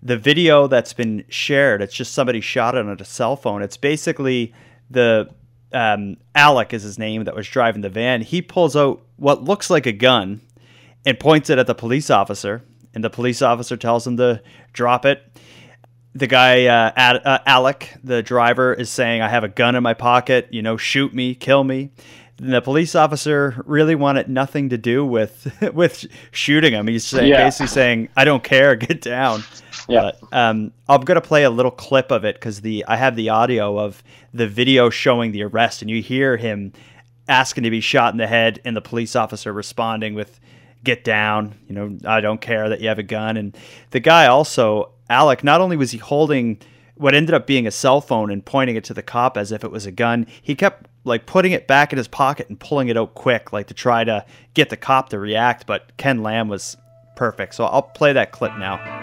the 0.00 0.16
video 0.16 0.68
that's 0.68 0.92
been 0.92 1.24
shared 1.28 1.82
it's 1.82 1.92
just 1.92 2.14
somebody 2.14 2.40
shot 2.40 2.76
it 2.76 2.86
on 2.86 3.00
a 3.00 3.04
cell 3.04 3.34
phone 3.34 3.62
it's 3.62 3.76
basically 3.76 4.54
the 4.88 5.28
um, 5.72 6.16
Alek 6.34 6.72
is 6.72 6.82
his 6.82 6.98
name 6.98 7.24
that 7.24 7.34
was 7.34 7.46
driving 7.46 7.82
the 7.82 7.88
van. 7.88 8.22
He 8.22 8.42
pulls 8.42 8.76
out 8.76 9.02
what 9.16 9.44
looks 9.44 9.70
like 9.70 9.86
a 9.86 9.92
gun 9.92 10.40
and 11.06 11.18
points 11.18 11.50
it 11.50 11.58
at 11.58 11.66
the 11.66 11.74
police 11.74 12.10
officer. 12.10 12.62
And 12.94 13.04
the 13.04 13.10
police 13.10 13.42
officer 13.42 13.76
tells 13.76 14.06
him 14.06 14.16
to 14.16 14.42
drop 14.72 15.04
it. 15.04 15.22
The 16.14 16.26
guy, 16.26 16.66
uh, 16.66 16.92
Ad, 16.96 17.20
uh, 17.24 17.38
Alek, 17.46 18.00
the 18.02 18.22
driver, 18.22 18.72
is 18.72 18.90
saying, 18.90 19.20
I 19.20 19.28
have 19.28 19.44
a 19.44 19.48
gun 19.48 19.76
in 19.76 19.82
my 19.82 19.94
pocket, 19.94 20.48
you 20.50 20.62
know, 20.62 20.76
shoot 20.76 21.14
me, 21.14 21.34
kill 21.34 21.62
me. 21.62 21.92
The 22.40 22.60
police 22.60 22.94
officer 22.94 23.62
really 23.66 23.96
wanted 23.96 24.28
nothing 24.28 24.68
to 24.68 24.78
do 24.78 25.04
with 25.04 25.52
with 25.74 26.06
shooting 26.30 26.72
him. 26.72 26.86
He's 26.86 27.04
saying, 27.04 27.28
Yeah. 27.28 27.44
basically 27.44 27.66
saying, 27.66 28.08
I 28.16 28.24
don't 28.24 28.44
care, 28.44 28.76
get 28.76 29.00
down. 29.00 29.42
Yeah. 29.88 30.12
But, 30.22 30.36
um, 30.36 30.72
I'm 30.88 31.00
gonna 31.02 31.20
play 31.20 31.42
a 31.44 31.50
little 31.50 31.70
clip 31.72 32.10
of 32.12 32.24
it 32.24 32.36
because 32.36 32.60
the 32.60 32.84
I 32.86 32.96
have 32.96 33.16
the 33.16 33.28
audio 33.30 33.78
of 33.78 34.02
the 34.32 34.46
video 34.46 34.88
showing 34.90 35.32
the 35.32 35.42
arrest, 35.42 35.82
and 35.82 35.90
you 35.90 36.00
hear 36.02 36.36
him 36.36 36.72
asking 37.28 37.64
to 37.64 37.70
be 37.70 37.80
shot 37.80 38.12
in 38.14 38.18
the 38.18 38.26
head, 38.26 38.60
and 38.64 38.76
the 38.76 38.80
police 38.80 39.16
officer 39.16 39.52
responding 39.52 40.14
with 40.14 40.38
"Get 40.84 41.02
down," 41.04 41.54
you 41.68 41.74
know, 41.74 41.98
I 42.04 42.20
don't 42.20 42.40
care 42.40 42.68
that 42.68 42.80
you 42.80 42.88
have 42.88 42.98
a 42.98 43.02
gun. 43.02 43.36
And 43.36 43.56
the 43.90 44.00
guy 44.00 44.26
also, 44.26 44.90
Alek, 45.10 45.42
not 45.42 45.60
only 45.60 45.76
was 45.76 45.90
he 45.90 45.98
holding 45.98 46.58
what 46.98 47.14
ended 47.14 47.34
up 47.34 47.46
being 47.46 47.66
a 47.66 47.70
cell 47.70 48.00
phone 48.00 48.30
and 48.30 48.44
pointing 48.44 48.76
it 48.76 48.84
to 48.84 48.94
the 48.94 49.02
cop 49.02 49.36
as 49.36 49.52
if 49.52 49.64
it 49.64 49.70
was 49.70 49.86
a 49.86 49.92
gun, 49.92 50.26
he 50.42 50.54
kept 50.54 50.88
like 51.04 51.26
putting 51.26 51.52
it 51.52 51.66
back 51.66 51.92
in 51.92 51.96
his 51.96 52.08
pocket 52.08 52.48
and 52.48 52.58
pulling 52.58 52.88
it 52.88 52.96
out 52.96 53.14
quick, 53.14 53.52
like 53.52 53.68
to 53.68 53.74
try 53.74 54.04
to 54.04 54.24
get 54.54 54.68
the 54.68 54.76
cop 54.76 55.08
to 55.10 55.18
react. 55.18 55.66
But 55.66 55.96
Ken 55.96 56.22
Lam 56.22 56.48
was 56.48 56.76
perfect, 57.16 57.54
so 57.54 57.64
I'll 57.64 57.82
play 57.82 58.12
that 58.12 58.32
clip 58.32 58.56
now. 58.58 58.97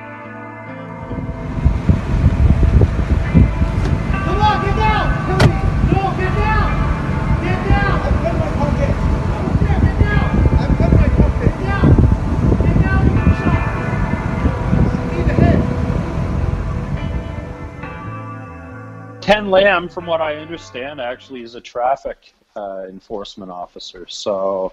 Ken 19.25 19.50
Lam, 19.50 19.89
from 19.89 20.05
what 20.05 20.22
I 20.22 20.36
understand, 20.36 21.01
actually 21.01 21.41
is 21.41 21.55
a 21.55 21.62
traffic 21.62 22.36
uh, 22.55 22.84
enforcement 22.88 23.50
officer. 23.50 24.05
So, 24.08 24.72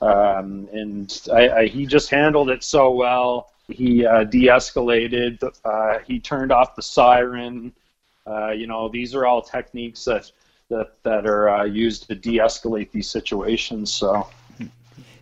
um, 0.00 0.68
and 0.72 1.22
I, 1.32 1.48
I, 1.50 1.66
he 1.68 1.86
just 1.86 2.10
handled 2.10 2.50
it 2.50 2.64
so 2.64 2.90
well. 2.90 3.52
He 3.68 4.04
uh, 4.04 4.24
de-escalated. 4.24 5.40
Uh, 5.64 6.00
he 6.04 6.18
turned 6.18 6.50
off 6.50 6.74
the 6.74 6.82
siren. 6.82 7.72
Uh, 8.26 8.50
you 8.50 8.66
know, 8.66 8.88
these 8.88 9.14
are 9.14 9.24
all 9.24 9.40
techniques 9.40 10.04
that 10.06 10.32
that 10.68 11.00
that 11.04 11.24
are 11.24 11.48
uh, 11.48 11.64
used 11.64 12.08
to 12.08 12.16
de-escalate 12.16 12.90
these 12.90 13.08
situations. 13.08 13.92
So, 13.92 14.26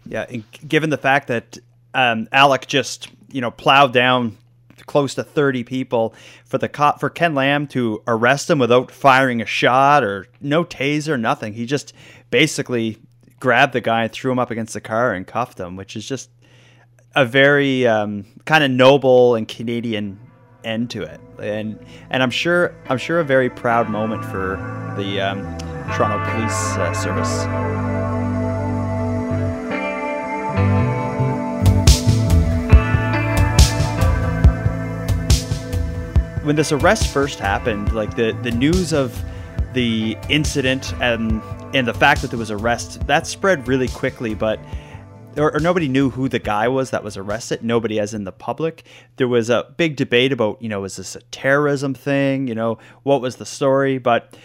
Yeah, 0.07 0.25
given 0.67 0.89
the 0.89 0.97
fact 0.97 1.29
that 1.29 1.59
um, 1.93 2.29
Alek 2.33 2.67
just 2.67 3.09
you 3.31 3.43
know 3.43 3.51
plowed 3.51 3.93
down 3.93 4.39
close 4.87 5.15
to 5.15 5.25
30 5.25 5.65
people 5.65 6.15
for 6.45 6.59
the 6.59 6.69
cop 6.69 7.01
for 7.01 7.11
Ken 7.11 7.35
Lam 7.35 7.67
to 7.69 8.03
arrest 8.07 8.51
him 8.51 8.59
without 8.59 8.91
firing 8.91 9.41
a 9.41 9.47
shot 9.47 10.05
or 10.05 10.27
no 10.41 10.65
taser, 10.65 11.19
nothing. 11.19 11.55
He 11.55 11.67
just 11.67 11.93
basically 12.31 12.99
grabbed 13.41 13.73
the 13.73 13.81
guy 13.81 14.05
and 14.05 14.13
threw 14.13 14.33
him 14.33 14.39
up 14.39 14.51
against 14.51 14.75
the 14.75 14.81
car 14.81 15.13
and 15.13 15.27
cuffed 15.27 15.61
him, 15.61 15.77
which 15.77 15.97
is 15.97 16.07
just 16.07 16.31
a 17.15 17.25
very 17.25 17.87
um, 17.87 18.27
kind 18.45 18.65
of 18.65 18.71
noble 18.71 19.35
and 19.35 19.47
Canadian 19.47 20.19
end 20.65 20.91
to 20.91 21.03
it, 21.03 21.21
and 21.39 21.79
and 22.11 22.23
I'm 22.23 22.31
sure 22.31 22.75
I'm 22.89 22.99
sure 22.99 23.21
a 23.21 23.25
very 23.25 23.51
proud 23.51 23.89
moment 23.89 24.25
for 24.25 24.57
the 24.97 25.21
um, 25.21 25.59
Toronto 25.95 26.25
Police 26.31 26.77
uh, 26.77 26.93
Service. 26.95 27.94
When 36.45 36.57
this 36.57 36.73
arrest 36.73 37.09
first 37.09 37.39
happened, 37.39 37.93
like 37.95 38.15
the 38.17 38.33
the 38.43 38.51
news 38.51 38.93
of 38.93 39.21
the 39.73 40.17
incident 40.29 40.93
and 41.01 41.43
and 41.75 41.89
the 41.89 41.95
fact 41.95 42.23
that 42.23 42.31
there 42.31 42.39
was 42.39 42.51
arrest 42.51 43.07
that 43.07 43.27
spread 43.27 43.67
really 43.67 43.89
quickly, 43.89 44.35
but 44.35 44.61
or, 45.37 45.57
or 45.57 45.61
nobody 45.61 45.89
knew 45.89 46.11
who 46.11 46.29
the 46.29 46.39
guy 46.39 46.69
was 46.69 46.91
that 46.91 47.03
was 47.03 47.17
arrested. 47.17 47.65
Nobody, 47.65 47.99
as 47.99 48.15
in 48.15 48.25
the 48.25 48.33
public. 48.33 48.85
There 49.17 49.27
was 49.27 49.51
a 49.51 49.75
big 49.77 49.97
debate 49.97 50.33
about, 50.33 50.63
you 50.63 50.69
know, 50.69 50.85
is 50.85 50.97
this 50.97 51.17
a 51.17 51.23
terrorism 51.23 51.93
thing? 51.95 52.47
You 52.47 52.55
know, 52.55 52.79
what 53.03 53.21
was 53.21 53.37
the 53.37 53.47
story? 53.47 53.99
But 53.99 54.37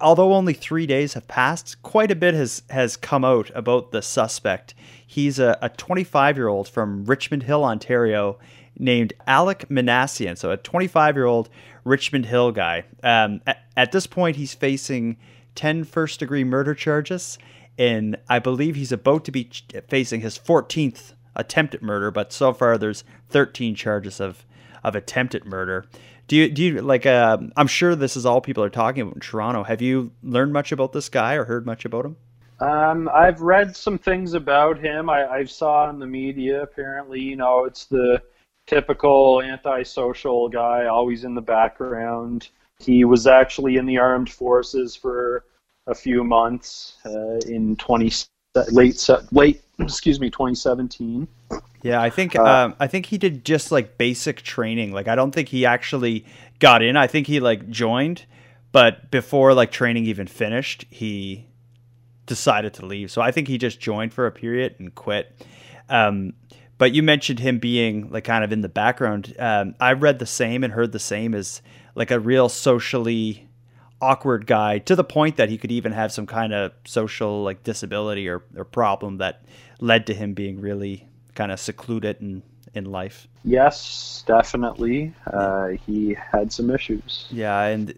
although 0.00 0.34
only 0.34 0.54
three 0.54 0.86
days 0.86 1.14
have 1.14 1.28
passed, 1.28 1.80
quite 1.82 2.10
a 2.10 2.16
bit 2.16 2.34
has 2.34 2.62
has 2.70 2.96
come 2.96 3.24
out 3.24 3.50
about 3.54 3.92
the 3.92 4.02
suspect. 4.02 4.74
He's 5.06 5.38
a 5.38 5.70
25 5.76 6.36
year 6.36 6.48
old 6.48 6.68
from 6.68 7.04
Richmond 7.04 7.44
Hill, 7.44 7.64
Ontario, 7.64 8.38
named 8.78 9.12
Alek 9.26 9.66
Minassian. 9.66 10.36
So 10.36 10.50
a 10.50 10.56
25 10.56 11.16
year 11.16 11.26
old 11.26 11.48
Richmond 11.84 12.26
Hill 12.26 12.52
guy. 12.52 12.84
Um, 13.02 13.40
at, 13.46 13.64
at 13.76 13.92
this 13.92 14.06
point, 14.06 14.36
he's 14.36 14.54
facing 14.54 15.16
10 15.54 15.84
first 15.84 16.20
degree 16.20 16.44
murder 16.44 16.74
charges, 16.74 17.38
and 17.78 18.16
I 18.28 18.38
believe 18.38 18.76
he's 18.76 18.92
about 18.92 19.24
to 19.24 19.32
be 19.32 19.44
ch- 19.44 19.64
facing 19.88 20.20
his 20.20 20.38
14th 20.38 21.14
attempted 21.34 21.82
murder. 21.82 22.10
But 22.10 22.32
so 22.32 22.52
far, 22.52 22.78
there's 22.78 23.04
13 23.30 23.74
charges 23.74 24.20
of 24.20 24.44
of 24.84 24.94
attempted 24.94 25.44
murder. 25.44 25.86
Do 26.28 26.36
you 26.36 26.50
do 26.50 26.62
you 26.62 26.82
like? 26.82 27.06
Uh, 27.06 27.38
I'm 27.56 27.66
sure 27.66 27.96
this 27.96 28.16
is 28.16 28.26
all 28.26 28.40
people 28.40 28.62
are 28.62 28.70
talking 28.70 29.02
about 29.02 29.14
in 29.14 29.20
Toronto. 29.20 29.64
Have 29.64 29.80
you 29.80 30.12
learned 30.22 30.52
much 30.52 30.72
about 30.72 30.92
this 30.92 31.08
guy 31.08 31.34
or 31.34 31.44
heard 31.44 31.66
much 31.66 31.84
about 31.84 32.04
him? 32.04 32.16
Um, 32.60 33.08
I've 33.14 33.40
read 33.40 33.74
some 33.76 33.98
things 33.98 34.34
about 34.34 34.78
him. 34.78 35.08
I, 35.08 35.26
I 35.26 35.44
saw 35.44 35.88
in 35.88 35.98
the 35.98 36.06
media. 36.06 36.62
Apparently, 36.62 37.20
you 37.20 37.36
know, 37.36 37.64
it's 37.64 37.86
the 37.86 38.20
typical 38.68 39.42
antisocial 39.42 40.48
guy, 40.48 40.86
always 40.86 41.24
in 41.24 41.34
the 41.34 41.40
background. 41.40 42.48
He 42.78 43.04
was 43.04 43.26
actually 43.26 43.76
in 43.76 43.86
the 43.86 43.98
armed 43.98 44.30
forces 44.30 44.94
for 44.94 45.44
a 45.86 45.94
few 45.94 46.22
months 46.22 46.98
uh, 47.06 47.38
in 47.46 47.74
20 47.76 48.12
late 48.70 49.08
late 49.32 49.62
excuse 49.78 50.20
me 50.20 50.30
2017. 50.30 51.26
Yeah, 51.82 52.00
I 52.00 52.10
think 52.10 52.36
Uh, 52.36 52.44
um, 52.44 52.76
I 52.78 52.86
think 52.86 53.06
he 53.06 53.18
did 53.18 53.44
just 53.44 53.72
like 53.72 53.98
basic 53.98 54.42
training. 54.42 54.92
Like 54.92 55.08
I 55.08 55.14
don't 55.14 55.32
think 55.32 55.48
he 55.48 55.64
actually 55.64 56.24
got 56.58 56.82
in. 56.82 56.96
I 56.96 57.06
think 57.06 57.26
he 57.26 57.40
like 57.40 57.68
joined, 57.70 58.26
but 58.72 59.10
before 59.10 59.54
like 59.54 59.70
training 59.70 60.04
even 60.06 60.26
finished, 60.26 60.84
he 60.90 61.46
decided 62.26 62.74
to 62.74 62.86
leave. 62.86 63.10
So 63.10 63.22
I 63.22 63.30
think 63.30 63.48
he 63.48 63.58
just 63.58 63.80
joined 63.80 64.12
for 64.12 64.26
a 64.26 64.32
period 64.32 64.76
and 64.78 64.94
quit. 64.94 65.34
Um, 65.88 66.34
but 66.78 66.94
you 66.94 67.02
mentioned 67.02 67.40
him 67.40 67.58
being 67.58 68.10
like 68.10 68.24
kind 68.24 68.44
of 68.44 68.52
in 68.52 68.60
the 68.60 68.68
background. 68.68 69.34
Um, 69.38 69.74
I 69.80 69.92
read 69.92 70.18
the 70.18 70.26
same 70.26 70.64
and 70.64 70.72
heard 70.72 70.92
the 70.92 70.98
same 70.98 71.34
as 71.34 71.60
like 71.94 72.10
a 72.10 72.20
real 72.20 72.48
socially 72.48 73.48
awkward 74.00 74.46
guy 74.46 74.78
to 74.78 74.94
the 74.94 75.04
point 75.04 75.36
that 75.36 75.48
he 75.48 75.58
could 75.58 75.72
even 75.72 75.90
have 75.90 76.12
some 76.12 76.26
kind 76.26 76.52
of 76.52 76.72
social 76.84 77.42
like 77.42 77.64
disability 77.64 78.28
or, 78.28 78.44
or 78.56 78.64
problem 78.64 79.18
that 79.18 79.44
led 79.80 80.06
to 80.06 80.14
him 80.14 80.34
being 80.34 80.60
really 80.60 81.08
kind 81.34 81.52
of 81.52 81.60
secluded 81.60 82.16
in 82.20 82.42
in 82.74 82.84
life. 82.84 83.26
Yes, 83.44 84.22
definitely. 84.26 85.14
Uh, 85.26 85.68
he 85.86 86.14
had 86.14 86.52
some 86.52 86.70
issues. 86.70 87.26
Yeah, 87.30 87.62
and 87.64 87.94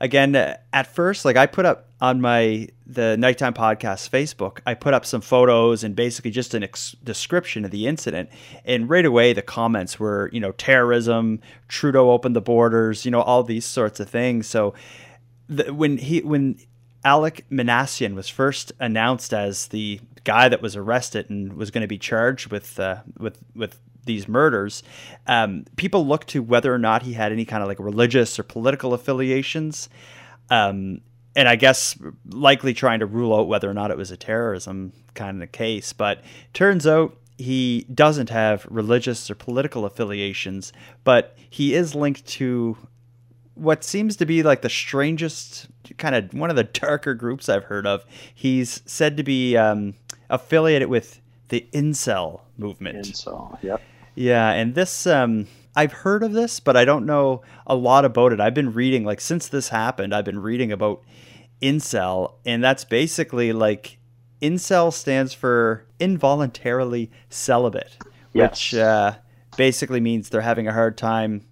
again, 0.00 0.34
uh, 0.36 0.56
at 0.72 0.86
first, 0.86 1.24
like 1.24 1.36
I 1.36 1.46
put 1.46 1.66
up 1.66 1.88
on 2.00 2.20
my 2.20 2.68
the 2.86 3.16
nighttime 3.16 3.54
podcast 3.54 4.10
Facebook, 4.10 4.58
I 4.66 4.74
put 4.74 4.94
up 4.94 5.06
some 5.06 5.20
photos 5.20 5.84
and 5.84 5.96
basically 5.96 6.30
just 6.30 6.54
an 6.54 6.62
ex- 6.62 6.96
description 7.02 7.64
of 7.64 7.70
the 7.70 7.86
incident, 7.86 8.28
and 8.64 8.88
right 8.88 9.04
away 9.04 9.32
the 9.32 9.42
comments 9.42 9.98
were, 9.98 10.30
you 10.32 10.40
know, 10.40 10.52
terrorism, 10.52 11.40
Trudeau 11.68 12.10
opened 12.10 12.36
the 12.36 12.40
borders, 12.40 13.04
you 13.04 13.10
know, 13.10 13.22
all 13.22 13.42
these 13.42 13.64
sorts 13.64 14.00
of 14.00 14.08
things. 14.08 14.46
So 14.46 14.74
the, 15.48 15.72
when 15.72 15.98
he 15.98 16.20
when 16.20 16.58
Alek 17.04 17.42
Minassian 17.50 18.14
was 18.14 18.28
first 18.28 18.72
announced 18.80 19.34
as 19.34 19.68
the 19.68 20.00
guy 20.24 20.48
that 20.48 20.62
was 20.62 20.74
arrested 20.74 21.28
and 21.28 21.52
was 21.52 21.70
going 21.70 21.82
to 21.82 21.88
be 21.88 21.98
charged 21.98 22.50
with 22.50 22.78
uh, 22.80 23.02
with 23.18 23.38
with 23.54 23.78
these 24.04 24.28
murders, 24.28 24.82
um, 25.26 25.64
people 25.76 26.06
looked 26.06 26.28
to 26.28 26.42
whether 26.42 26.72
or 26.72 26.78
not 26.78 27.02
he 27.02 27.12
had 27.12 27.32
any 27.32 27.44
kind 27.44 27.62
of 27.62 27.68
like 27.68 27.78
religious 27.78 28.38
or 28.38 28.42
political 28.42 28.94
affiliations, 28.94 29.88
um, 30.50 31.00
and 31.36 31.48
I 31.48 31.56
guess 31.56 31.98
likely 32.28 32.74
trying 32.74 33.00
to 33.00 33.06
rule 33.06 33.34
out 33.34 33.48
whether 33.48 33.68
or 33.68 33.74
not 33.74 33.90
it 33.90 33.96
was 33.96 34.10
a 34.10 34.16
terrorism 34.16 34.92
kind 35.14 35.42
of 35.42 35.52
case. 35.52 35.92
But 35.92 36.22
turns 36.52 36.86
out 36.86 37.16
he 37.36 37.86
doesn't 37.92 38.30
have 38.30 38.66
religious 38.70 39.30
or 39.30 39.34
political 39.34 39.84
affiliations, 39.84 40.72
but 41.02 41.36
he 41.50 41.74
is 41.74 41.94
linked 41.94 42.24
to 42.26 42.76
what 43.54 43.84
seems 43.84 44.16
to 44.16 44.26
be 44.26 44.42
like 44.42 44.62
the 44.62 44.68
strangest 44.68 45.68
kind 45.98 46.14
of 46.14 46.34
one 46.34 46.50
of 46.50 46.56
the 46.56 46.64
darker 46.64 47.14
groups 47.14 47.48
I've 47.48 47.64
heard 47.64 47.86
of. 47.86 48.04
He's 48.34 48.82
said 48.86 49.16
to 49.16 49.22
be 49.22 49.56
um, 49.56 49.94
affiliated 50.30 50.88
with 50.88 51.20
the 51.48 51.66
incel 51.72 52.40
movement. 52.56 53.16
So, 53.16 53.56
yep. 53.62 53.82
Yeah, 54.14 54.50
and 54.50 54.74
this 54.74 55.06
um 55.06 55.46
I've 55.76 55.92
heard 55.92 56.22
of 56.22 56.32
this, 56.32 56.60
but 56.60 56.76
I 56.76 56.84
don't 56.84 57.04
know 57.06 57.42
a 57.66 57.74
lot 57.74 58.04
about 58.04 58.32
it. 58.32 58.40
I've 58.40 58.54
been 58.54 58.72
reading 58.72 59.04
like 59.04 59.20
since 59.20 59.48
this 59.48 59.68
happened, 59.70 60.14
I've 60.14 60.24
been 60.24 60.38
reading 60.40 60.70
about 60.72 61.02
incel, 61.60 62.34
and 62.46 62.62
that's 62.62 62.84
basically 62.84 63.52
like 63.52 63.98
incel 64.42 64.92
stands 64.92 65.32
for 65.32 65.86
involuntarily 65.98 67.10
celibate, 67.28 67.96
Yes. 68.32 68.50
which 68.72 68.74
uh, 68.80 69.14
basically 69.56 70.00
means 70.00 70.28
they're 70.28 70.40
having 70.42 70.68
a 70.68 70.72
hard 70.72 70.96
time 70.98 71.46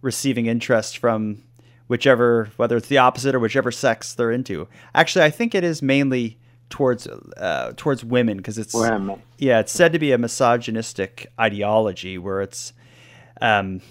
receiving 0.00 0.46
interest 0.46 0.98
from 0.98 1.42
whichever, 1.88 2.50
whether 2.56 2.76
it's 2.76 2.88
the 2.88 2.98
opposite 2.98 3.34
or 3.34 3.38
whichever 3.40 3.70
sex 3.70 4.14
they're 4.14 4.30
into. 4.30 4.66
Actually, 4.94 5.24
I 5.24 5.30
think 5.30 5.54
it 5.54 5.64
is 5.64 5.82
mainly 5.82 6.38
towards 6.72 7.06
uh, 7.06 7.72
towards 7.76 8.02
women 8.02 8.38
because 8.38 8.56
it's 8.56 8.74
Women. 8.74 9.22
yeah, 9.38 9.60
it's 9.60 9.70
said 9.70 9.92
to 9.92 9.98
be 9.98 10.10
a 10.12 10.18
misogynistic 10.18 11.30
ideology 11.38 12.16
where 12.16 12.40
it's 12.40 12.72
um, 13.42 13.82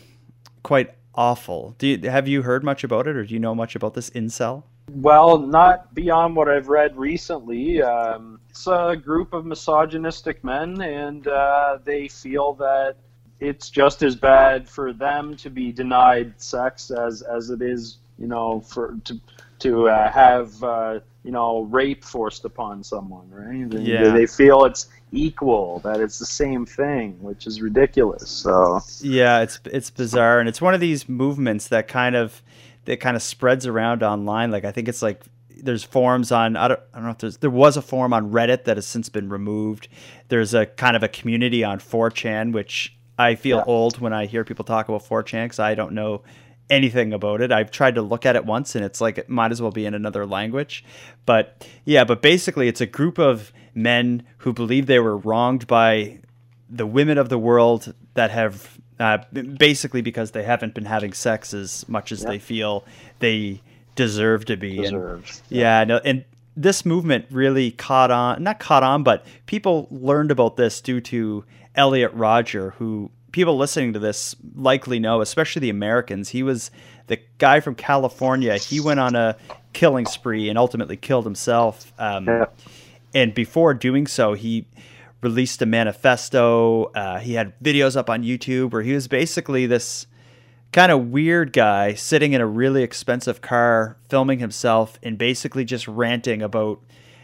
quite 0.63 0.95
awful. 1.13 1.75
Do 1.77 1.87
you, 1.87 2.09
have 2.09 2.27
you 2.27 2.41
heard 2.41 2.63
much 2.63 2.83
about 2.83 3.07
it, 3.07 3.15
or 3.15 3.23
do 3.23 3.33
you 3.33 3.39
know 3.39 3.53
much 3.53 3.75
about 3.75 3.93
this 3.93 4.09
incel? 4.09 4.63
Well, 4.89 5.37
not 5.37 5.93
beyond 5.93 6.35
what 6.35 6.49
I've 6.49 6.67
read 6.69 6.97
recently. 6.97 7.83
Um, 7.83 8.39
it's 8.49 8.65
a 8.65 8.95
group 8.95 9.31
of 9.31 9.45
misogynistic 9.45 10.43
men, 10.43 10.81
and 10.81 11.27
uh, 11.27 11.77
they 11.83 12.07
feel 12.07 12.53
that 12.55 12.95
it's 13.39 13.69
just 13.69 14.01
as 14.01 14.15
bad 14.15 14.67
for 14.67 14.91
them 14.91 15.37
to 15.37 15.51
be 15.51 15.71
denied 15.71 16.33
sex 16.41 16.89
as 16.89 17.21
as 17.21 17.51
it 17.51 17.61
is, 17.61 17.99
you 18.17 18.27
know, 18.27 18.59
for 18.61 18.97
to 19.03 19.21
to 19.59 19.87
uh, 19.87 20.11
have 20.11 20.63
uh, 20.63 20.99
you 21.23 21.31
know 21.31 21.61
rape 21.63 22.03
forced 22.03 22.45
upon 22.45 22.83
someone, 22.83 23.29
right? 23.29 23.69
They- 23.69 23.81
Yeah. 23.81 24.09
They 24.11 24.25
feel 24.25 24.65
it's 24.65 24.87
equal, 25.11 25.79
that 25.83 25.99
it's 25.99 26.17
the 26.19 26.25
same 26.25 26.65
thing, 26.65 27.17
which 27.21 27.45
is 27.47 27.61
ridiculous. 27.61 28.29
So 28.29 28.79
Yeah, 29.01 29.41
it's 29.41 29.59
it's 29.65 29.89
bizarre, 29.89 30.39
and 30.39 30.47
it's 30.49 30.61
one 30.61 30.73
of 30.73 30.79
these 30.79 31.07
movements 31.09 31.67
that 31.67 31.87
kind 31.87 32.15
of 32.15 32.41
that 32.85 32.99
kind 32.99 33.15
of 33.15 33.21
spreads 33.21 33.67
around 33.67 34.01
online. 34.03 34.49
Like 34.51 34.65
I 34.65 34.71
think 34.71 34.87
it's 34.87 35.01
like 35.01 35.21
there's 35.63 35.83
forums 35.83 36.31
on 36.31 36.55
I 36.57 36.67
don't, 36.69 36.79
I 36.93 36.97
don't 36.97 37.05
know 37.05 37.11
if 37.11 37.17
there's 37.19 37.37
there 37.37 37.49
was 37.51 37.77
a 37.77 37.81
forum 37.83 38.13
on 38.13 38.31
Reddit 38.31 38.63
that 38.63 38.77
has 38.77 38.87
since 38.87 39.09
been 39.09 39.29
removed. 39.29 39.87
There's 40.29 40.53
a 40.55 40.65
kind 40.65 40.95
of 40.95 41.03
a 41.03 41.07
community 41.07 41.63
on 41.63 41.77
4chan, 41.79 42.51
which 42.53 42.97
I 43.19 43.35
feel 43.35 43.57
Yeah. 43.57 43.63
old 43.67 43.99
when 43.99 44.13
I 44.13 44.25
hear 44.25 44.43
people 44.43 44.65
talk 44.65 44.89
about 44.89 45.03
4chan 45.03 45.45
because 45.45 45.59
I 45.59 45.75
don't 45.75 45.91
know 45.91 46.23
anything 46.71 47.13
about 47.13 47.41
it. 47.41 47.51
I've 47.51 47.69
tried 47.69 47.95
to 47.95 48.01
look 48.01 48.25
at 48.25 48.35
it 48.35 48.45
once, 48.45 48.75
and 48.75 48.83
it's 48.83 48.99
like 49.01 49.19
it 49.19 49.29
might 49.29 49.51
as 49.51 49.61
well 49.61 49.71
be 49.71 49.85
in 49.85 49.93
another 49.93 50.25
language. 50.25 50.83
But 51.27 51.67
yeah, 51.85 52.03
but 52.05 52.21
basically, 52.23 52.67
it's 52.67 52.81
a 52.81 52.87
group 52.87 53.19
of 53.19 53.53
men 53.75 54.23
who 54.37 54.53
believe 54.53 54.87
they 54.87 54.99
were 54.99 55.17
wronged 55.17 55.67
by 55.67 56.19
the 56.69 56.87
women 56.87 57.17
of 57.17 57.29
the 57.29 57.37
world 57.37 57.93
that 58.13 58.31
have 58.31 58.79
uh, 58.99 59.17
basically 59.57 60.01
because 60.01 60.31
they 60.31 60.43
haven't 60.43 60.73
been 60.73 60.85
having 60.85 61.13
sex 61.13 61.53
as 61.53 61.87
much 61.89 62.11
as 62.11 62.23
they 62.23 62.39
feel 62.39 62.85
they 63.19 63.61
deserve 63.95 64.45
to 64.45 64.55
be. 64.57 64.77
And- 64.77 64.95
yeah, 65.49 65.83
no, 65.83 65.97
and 65.97 66.23
this 66.55 66.85
movement 66.85 67.25
really 67.31 67.71
caught 67.71 68.11
on, 68.11 68.43
not 68.43 68.59
caught 68.59 68.83
on, 68.83 69.03
but 69.03 69.25
people 69.45 69.87
learned 69.91 70.31
about 70.31 70.55
this 70.55 70.81
due 70.81 71.01
to 71.01 71.43
Elliot 71.75 72.11
Rodger, 72.13 72.71
who 72.71 73.09
people 73.31 73.57
listening 73.57 73.93
to 73.93 73.99
this 73.99 74.35
likely 74.55 74.99
know, 74.99 75.21
especially 75.21 75.61
the 75.61 75.69
Americans. 75.69 76.29
He 76.29 76.43
was 76.43 76.71
the 77.07 77.19
guy 77.37 77.59
from 77.59 77.75
California. 77.75 78.57
He 78.57 78.79
went 78.79 78.99
on 78.99 79.15
a 79.15 79.35
killing 79.73 80.05
spree 80.05 80.49
and 80.49 80.57
ultimately 80.57 80.97
killed 80.97 81.25
himself. 81.25 81.93
Um, 81.97 82.27
Yeah. 82.27 82.45
and 83.13 83.33
before 83.33 83.73
doing 83.73 84.07
so, 84.07 84.33
he 84.33 84.65
released 85.21 85.61
a 85.61 85.65
manifesto. 85.65 86.85
Uh, 86.95 87.19
he 87.19 87.33
had 87.33 87.53
videos 87.59 87.95
up 87.95 88.09
on 88.09 88.23
YouTube 88.23 88.71
where 88.71 88.81
he 88.81 88.93
was 88.93 89.07
basically 89.07 89.65
this 89.65 90.07
kind 90.71 90.91
of 90.91 91.07
weird 91.09 91.51
guy 91.53 91.93
sitting 91.93 92.33
in 92.33 92.41
a 92.41 92.45
really 92.47 92.81
expensive 92.81 93.41
car 93.41 93.97
filming 94.09 94.39
himself 94.39 94.97
and 95.03 95.17
basically 95.17 95.65
just 95.65 95.87
ranting 95.87 96.41
about 96.41 96.79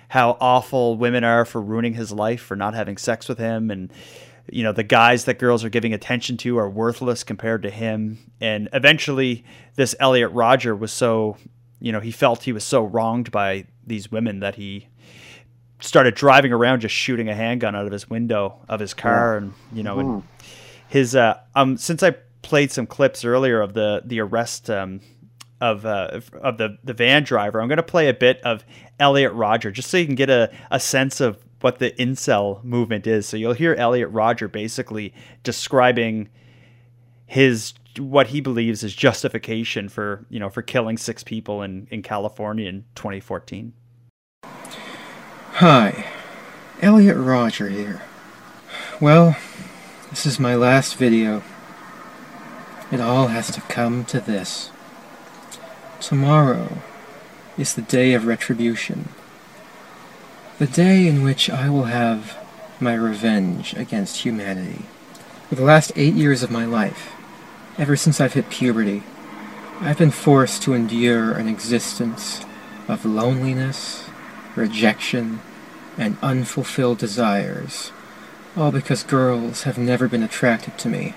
how 0.09 0.37
awful 0.39 0.95
women 0.97 1.23
are 1.23 1.43
for 1.45 1.61
ruining 1.61 1.93
his 1.93 2.11
life 2.11 2.41
for 2.41 2.55
not 2.55 2.73
having 2.73 2.97
sex 2.97 3.27
with 3.27 3.37
him 3.37 3.71
and 3.71 3.91
you 4.49 4.63
know 4.63 4.71
the 4.71 4.83
guys 4.83 5.25
that 5.25 5.39
girls 5.39 5.63
are 5.63 5.69
giving 5.69 5.93
attention 5.93 6.37
to 6.37 6.57
are 6.57 6.69
worthless 6.69 7.23
compared 7.23 7.63
to 7.63 7.69
him. 7.69 8.17
And 8.39 8.69
eventually 8.73 9.43
this 9.75 9.95
Elliot 9.99 10.31
Rodger 10.31 10.75
was 10.75 10.91
so 10.91 11.37
you 11.79 11.91
know 11.91 11.99
he 11.99 12.11
felt 12.11 12.43
he 12.43 12.53
was 12.53 12.63
so 12.63 12.83
wronged 12.83 13.31
by 13.31 13.65
these 13.85 14.11
women 14.11 14.39
that 14.39 14.55
he 14.55 14.87
started 15.79 16.15
driving 16.15 16.51
around 16.51 16.79
just 16.79 16.95
shooting 16.95 17.29
a 17.29 17.35
handgun 17.35 17.75
out 17.75 17.85
of 17.85 17.91
his 17.91 18.09
window 18.09 18.59
of 18.67 18.79
his 18.79 18.93
car 18.93 19.37
and 19.37 19.53
you 19.71 19.83
know 19.83 19.99
and 19.99 20.23
his 20.87 21.15
uh 21.15 21.37
um 21.55 21.77
since 21.77 22.01
I 22.01 22.11
played 22.41 22.71
some 22.71 22.87
clips 22.87 23.23
earlier 23.23 23.61
of 23.61 23.73
the 23.73 24.01
the 24.05 24.19
arrest 24.21 24.69
um 24.69 25.01
of 25.61 25.85
uh 25.85 26.21
of 26.41 26.57
the 26.57 26.77
the 26.83 26.93
van 26.93 27.23
driver 27.23 27.61
I'm 27.61 27.67
going 27.67 27.77
to 27.77 27.83
play 27.83 28.09
a 28.09 28.13
bit 28.13 28.41
of 28.41 28.63
Elliot 28.99 29.33
Rodger 29.33 29.71
just 29.71 29.89
so 29.89 29.97
you 29.97 30.05
can 30.05 30.15
get 30.15 30.29
a 30.29 30.51
a 30.71 30.79
sense 30.79 31.21
of 31.21 31.37
what 31.61 31.79
the 31.79 31.91
incel 31.91 32.63
movement 32.63 33.07
is 33.07 33.25
so 33.25 33.37
you'll 33.37 33.53
hear 33.53 33.73
Elliot 33.75 34.09
Rodger 34.09 34.47
basically 34.47 35.13
describing 35.43 36.29
his 37.25 37.73
what 37.97 38.27
he 38.27 38.41
believes 38.41 38.83
is 38.83 38.95
justification 38.95 39.89
for 39.89 40.25
you 40.29 40.39
know 40.39 40.49
for 40.49 40.61
killing 40.61 40.97
six 40.97 41.23
people 41.23 41.61
in 41.61 41.87
in 41.89 42.01
California 42.01 42.67
in 42.67 42.85
2014 42.95 43.73
Hi, 45.59 46.05
Elliot 46.83 47.17
Rodger 47.17 47.67
here. 47.69 48.03
Well, 49.01 49.35
this 50.11 50.27
is 50.27 50.39
my 50.39 50.53
last 50.53 50.97
video. 50.97 51.41
It 52.91 53.01
all 53.01 53.29
has 53.29 53.49
to 53.53 53.61
come 53.61 54.05
to 54.05 54.19
this. 54.19 54.69
Tomorrow 55.99 56.77
is 57.57 57.73
the 57.73 57.81
day 57.81 58.13
of 58.13 58.27
retribution. 58.27 59.09
The 60.59 60.65
day 60.65 61.05
in 61.05 61.21
which 61.21 61.51
I 61.51 61.69
will 61.69 61.83
have 61.83 62.35
my 62.79 62.95
revenge 62.95 63.75
against 63.75 64.25
humanity. 64.25 64.87
For 65.49 65.53
the 65.55 65.63
last 65.63 65.91
eight 65.95 66.15
years 66.15 66.41
of 66.41 66.49
my 66.49 66.65
life, 66.65 67.13
ever 67.77 67.95
since 67.95 68.19
I've 68.19 68.33
hit 68.33 68.49
puberty, 68.49 69.03
I've 69.81 69.99
been 69.99 70.09
forced 70.09 70.63
to 70.63 70.73
endure 70.73 71.33
an 71.33 71.47
existence 71.47 72.43
of 72.87 73.05
loneliness, 73.05 74.09
rejection, 74.55 75.41
and 75.95 76.17
unfulfilled 76.23 76.97
desires, 76.97 77.91
all 78.55 78.71
because 78.71 79.03
girls 79.03 79.61
have 79.61 79.77
never 79.77 80.07
been 80.07 80.23
attracted 80.23 80.75
to 80.79 80.89
me. 80.89 81.13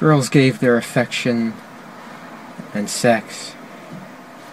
Girls 0.00 0.28
gave 0.28 0.58
their 0.58 0.76
affection 0.76 1.54
and 2.74 2.90
sex 2.90 3.54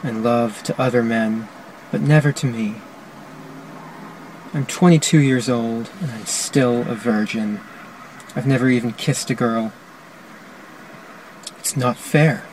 and 0.03 0.23
love 0.23 0.61
to 0.61 0.79
other 0.79 1.01
men, 1.01 1.47
but 1.91 2.01
never 2.01 2.31
to 2.31 2.45
me. 2.45 2.75
I'm 4.53 4.65
22 4.65 5.19
years 5.19 5.49
old 5.49 5.89
and 6.01 6.11
I'm 6.11 6.25
still 6.25 6.81
a 6.83 6.95
virgin. 6.95 7.59
I've 8.35 8.47
never 8.47 8.69
even 8.69 8.93
kissed 8.93 9.29
a 9.29 9.35
girl. 9.35 9.73
It's 11.59 11.75
not 11.75 11.97
fair. 11.97 12.45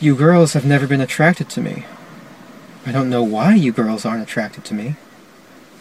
You 0.00 0.14
girls 0.14 0.52
have 0.52 0.64
never 0.64 0.86
been 0.86 1.00
attracted 1.00 1.48
to 1.50 1.60
me. 1.60 1.84
I 2.86 2.92
don't 2.92 3.10
know 3.10 3.22
why 3.22 3.54
you 3.54 3.72
girls 3.72 4.06
aren't 4.06 4.22
attracted 4.22 4.64
to 4.66 4.74
me, 4.74 4.96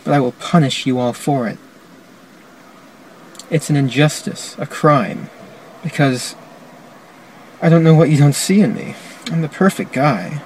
but 0.03 0.13
I 0.13 0.19
will 0.19 0.33
punish 0.33 0.85
you 0.85 0.99
all 0.99 1.13
for 1.13 1.47
it. 1.47 1.57
It's 3.49 3.69
an 3.69 3.75
injustice, 3.75 4.55
a 4.59 4.65
crime, 4.65 5.29
because 5.83 6.35
I 7.61 7.69
don't 7.69 7.83
know 7.83 7.93
what 7.93 8.09
you 8.09 8.17
don't 8.17 8.33
see 8.33 8.59
in 8.59 8.75
me. 8.75 8.95
I'm 9.31 9.41
the 9.41 9.49
perfect 9.49 9.93
guy. 9.93 10.41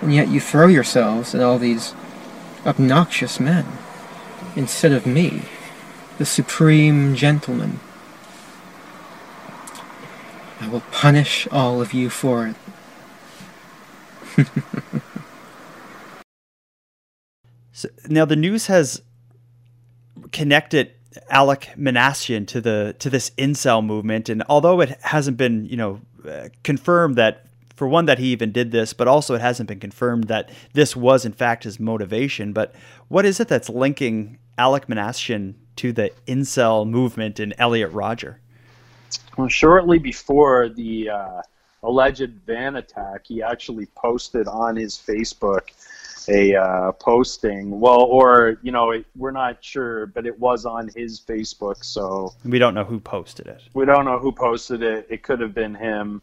And 0.00 0.14
yet 0.14 0.28
you 0.28 0.40
throw 0.40 0.66
yourselves 0.66 1.34
at 1.34 1.40
all 1.40 1.58
these 1.58 1.94
obnoxious 2.64 3.40
men 3.40 3.66
instead 4.54 4.92
of 4.92 5.06
me, 5.06 5.42
the 6.18 6.26
supreme 6.26 7.14
gentleman. 7.14 7.80
I 10.60 10.68
will 10.68 10.82
punish 10.90 11.46
all 11.52 11.80
of 11.80 11.92
you 11.92 12.10
for 12.10 12.54
it. 14.36 14.46
So 17.76 17.90
now 18.08 18.24
the 18.24 18.36
news 18.36 18.68
has 18.68 19.02
connected 20.32 20.92
Alek 21.30 21.76
Minassian 21.76 22.46
to 22.46 22.62
the 22.62 22.96
to 23.00 23.10
this 23.10 23.28
incel 23.36 23.84
movement, 23.84 24.30
and 24.30 24.42
although 24.48 24.80
it 24.80 24.98
hasn't 25.02 25.36
been 25.36 25.66
you 25.66 25.76
know 25.76 26.00
uh, 26.26 26.48
confirmed 26.64 27.16
that 27.16 27.45
for 27.76 27.86
one 27.86 28.06
that 28.06 28.18
he 28.18 28.26
even 28.28 28.50
did 28.50 28.72
this, 28.72 28.92
but 28.92 29.06
also 29.06 29.34
it 29.34 29.40
hasn't 29.40 29.68
been 29.68 29.78
confirmed 29.80 30.24
that 30.24 30.50
this 30.72 30.96
was 30.96 31.24
in 31.24 31.32
fact 31.32 31.64
his 31.64 31.78
motivation. 31.78 32.52
But 32.52 32.74
what 33.08 33.24
is 33.24 33.38
it 33.38 33.48
that's 33.48 33.68
linking 33.68 34.38
Alek 34.58 34.86
Minassian 34.86 35.54
to 35.76 35.92
the 35.92 36.10
incel 36.26 36.88
movement 36.88 37.38
and 37.38 37.54
Elliot 37.58 37.92
Rodger? 37.92 38.40
Well, 39.36 39.48
shortly 39.48 39.98
before 39.98 40.70
the 40.70 41.10
uh, 41.10 41.42
alleged 41.82 42.30
van 42.46 42.76
attack, 42.76 43.26
he 43.26 43.42
actually 43.42 43.86
posted 43.94 44.48
on 44.48 44.74
his 44.76 44.94
Facebook 44.96 45.68
a 46.28 46.56
uh, 46.56 46.92
posting. 46.92 47.78
Well, 47.78 48.02
or 48.02 48.58
you 48.62 48.72
know, 48.72 48.90
it, 48.90 49.06
we're 49.14 49.30
not 49.30 49.62
sure, 49.62 50.06
but 50.06 50.26
it 50.26 50.38
was 50.40 50.64
on 50.64 50.88
his 50.96 51.20
Facebook, 51.20 51.84
so 51.84 52.32
We 52.44 52.58
don't 52.58 52.74
know 52.74 52.84
who 52.84 52.98
posted 52.98 53.46
it. 53.46 53.62
we 53.74 53.84
don't 53.84 54.04
know 54.04 54.18
who 54.18 54.32
posted 54.32 54.82
it. 54.82 55.06
It 55.10 55.22
could 55.22 55.40
have 55.40 55.54
been 55.54 55.74
him, 55.74 56.22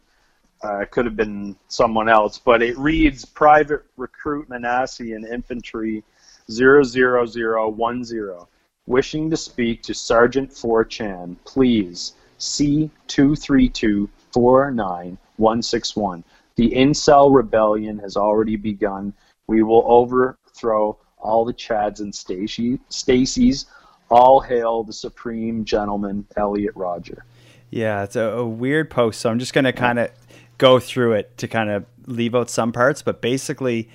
Uh, 0.64 0.78
it 0.78 0.90
could 0.90 1.04
have 1.04 1.16
been 1.16 1.54
someone 1.68 2.08
else, 2.08 2.38
but 2.38 2.62
it 2.62 2.78
reads 2.78 3.24
Private 3.26 3.84
Recruit 3.98 4.48
Minassian 4.48 5.30
Infantry 5.30 6.02
00010. 6.50 8.46
Wishing 8.86 9.30
to 9.30 9.36
speak 9.36 9.82
to 9.82 9.94
Sergeant 9.94 10.50
4chan, 10.50 11.36
please 11.44 12.14
C 12.38 12.90
two 13.06 13.36
three 13.36 13.68
two 13.68 14.08
four 14.32 14.70
nine 14.70 15.16
one 15.36 15.62
six 15.62 15.94
one. 15.96 16.24
The 16.56 16.70
incel 16.70 17.34
rebellion 17.34 17.98
has 18.00 18.16
already 18.16 18.56
begun. 18.56 19.12
We 19.46 19.62
will 19.62 19.84
overthrow 19.86 20.98
all 21.18 21.44
the 21.44 21.54
Chads 21.54 22.00
and 22.00 22.14
Stacy, 22.14 22.78
Stacy's. 22.88 23.66
All 24.10 24.40
hail 24.40 24.84
the 24.84 24.92
supreme 24.92 25.64
gentleman, 25.64 26.26
Elliot 26.36 26.76
Rodger. 26.76 27.24
Yeah, 27.70 28.04
it's 28.04 28.16
a, 28.16 28.20
a 28.20 28.46
weird 28.46 28.90
post. 28.90 29.20
So 29.20 29.30
I'm 29.30 29.38
just 29.38 29.54
going 29.54 29.64
to 29.64 29.72
kind 29.72 29.98
of 29.98 30.10
go 30.58 30.78
through 30.78 31.12
it 31.12 31.36
to 31.38 31.48
kind 31.48 31.70
of 31.70 31.84
leave 32.06 32.34
out 32.34 32.50
some 32.50 32.72
parts. 32.72 33.02
But 33.02 33.20
basically, 33.20 33.88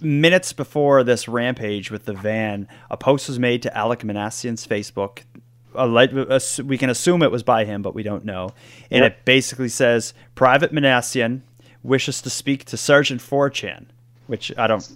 minutes 0.00 0.52
before 0.52 1.02
this 1.04 1.28
rampage 1.28 1.90
with 1.90 2.04
the 2.04 2.12
van, 2.14 2.68
a 2.90 2.96
post 2.96 3.28
was 3.28 3.38
made 3.38 3.62
to 3.62 3.70
Alek 3.70 4.00
Minassian's 4.04 4.66
Facebook. 4.66 5.20
A 5.74 6.62
we 6.64 6.78
can 6.78 6.90
assume 6.90 7.22
it 7.22 7.30
was 7.30 7.42
by 7.42 7.64
him, 7.64 7.82
but 7.82 7.94
we 7.94 8.02
don't 8.02 8.24
know. 8.24 8.50
And 8.90 9.02
Yep. 9.02 9.12
it 9.12 9.24
basically 9.24 9.68
says 9.68 10.14
Private 10.34 10.72
Minassian 10.72 11.42
wishes 11.82 12.20
to 12.22 12.30
speak 12.30 12.64
to 12.66 12.76
Sergeant 12.76 13.20
4chan, 13.20 13.86
which 14.26 14.52
I 14.58 14.66
don't, 14.66 14.88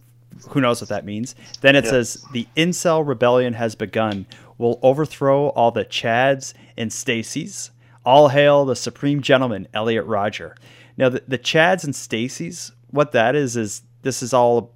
who 0.48 0.60
knows 0.60 0.80
what 0.80 0.88
that 0.88 1.04
means. 1.04 1.34
Then 1.60 1.76
it 1.76 1.84
Yeah. 1.84 1.90
says 1.90 2.24
the 2.32 2.48
incel 2.56 3.06
rebellion 3.06 3.52
has 3.54 3.74
begun. 3.74 4.26
We'll 4.58 4.78
overthrow 4.82 5.48
all 5.48 5.70
the 5.70 5.84
Chads 5.84 6.54
and 6.76 6.90
Stacys. 6.90 7.70
All 8.04 8.28
hail 8.28 8.64
the 8.64 8.74
supreme 8.74 9.20
gentleman, 9.22 9.68
Elliot 9.72 10.04
Rodger. 10.06 10.56
Now, 10.96 11.08
the, 11.08 11.22
the 11.26 11.38
Chads 11.38 11.84
and 11.84 11.94
Stacys, 11.94 12.72
what 12.90 13.12
that 13.12 13.34
is, 13.34 13.56
is 13.56 13.82
this 14.02 14.22
is 14.22 14.32
all 14.32 14.72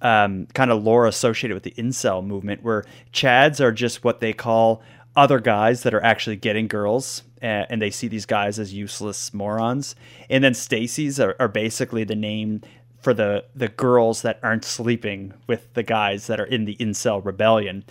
um, 0.00 0.46
kind 0.54 0.70
of 0.70 0.82
lore 0.82 1.06
associated 1.06 1.54
with 1.54 1.62
the 1.62 1.82
incel 1.82 2.24
movement, 2.24 2.62
where 2.62 2.84
Chads 3.12 3.60
are 3.60 3.72
just 3.72 4.04
what 4.04 4.20
they 4.20 4.32
call 4.32 4.82
other 5.14 5.38
guys 5.38 5.82
that 5.82 5.94
are 5.94 6.02
actually 6.02 6.36
getting 6.36 6.66
girls, 6.66 7.22
uh, 7.42 7.66
and 7.68 7.80
they 7.80 7.90
see 7.90 8.08
these 8.08 8.26
guys 8.26 8.58
as 8.58 8.72
useless 8.72 9.32
morons. 9.32 9.94
And 10.30 10.42
then 10.42 10.54
Stacy's 10.54 11.20
are, 11.20 11.36
are 11.38 11.48
basically 11.48 12.04
the 12.04 12.16
name 12.16 12.62
for 13.00 13.12
the 13.12 13.44
the 13.54 13.68
girls 13.68 14.22
that 14.22 14.38
aren't 14.42 14.64
sleeping 14.64 15.34
with 15.46 15.72
the 15.74 15.82
guys 15.82 16.28
that 16.28 16.40
are 16.40 16.46
in 16.46 16.64
the 16.64 16.76
incel 16.76 17.24
rebellion. 17.24 17.84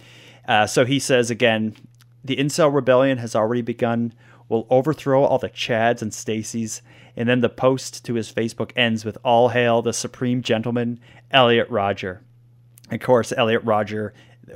Uh, 0.47 0.65
so 0.65 0.85
he 0.85 0.99
says 0.99 1.29
again, 1.29 1.75
the 2.23 2.37
incel 2.37 2.73
rebellion 2.73 3.17
has 3.17 3.35
already 3.35 3.61
begun. 3.61 4.13
We'll 4.51 4.67
overthrow 4.69 5.23
all 5.23 5.37
the 5.37 5.49
Chads 5.49 6.01
and 6.01 6.11
Stacys. 6.11 6.81
And 7.15 7.29
then 7.29 7.39
the 7.39 7.47
post 7.47 8.03
to 8.03 8.15
his 8.15 8.29
Facebook 8.29 8.71
ends 8.75 9.05
with 9.05 9.17
All 9.23 9.47
hail 9.47 9.81
the 9.81 9.93
supreme 9.93 10.41
gentleman, 10.41 10.99
Elliot 11.31 11.69
Rodger. 11.69 12.21
Of 12.91 12.99
course, 12.99 13.31
Elliot 13.31 13.63
Rodger, 13.63 14.13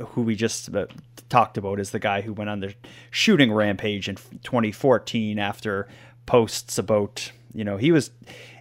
who 0.10 0.23
we 0.23 0.36
just 0.36 0.75
uh, 0.75 0.88
talked 1.29 1.58
about, 1.58 1.79
is 1.79 1.91
the 1.91 1.99
guy 1.99 2.19
who 2.19 2.34
went 2.34 2.49
on 2.49 2.60
the 2.60 2.75
shooting 3.10 3.53
rampage 3.53 4.10
in 4.10 4.15
2014 4.15 5.39
after 5.39 5.88
posts 6.25 6.77
about, 6.77 7.31
you 7.53 7.63
know, 7.63 7.77
he 7.77 7.93
was. 7.93 8.12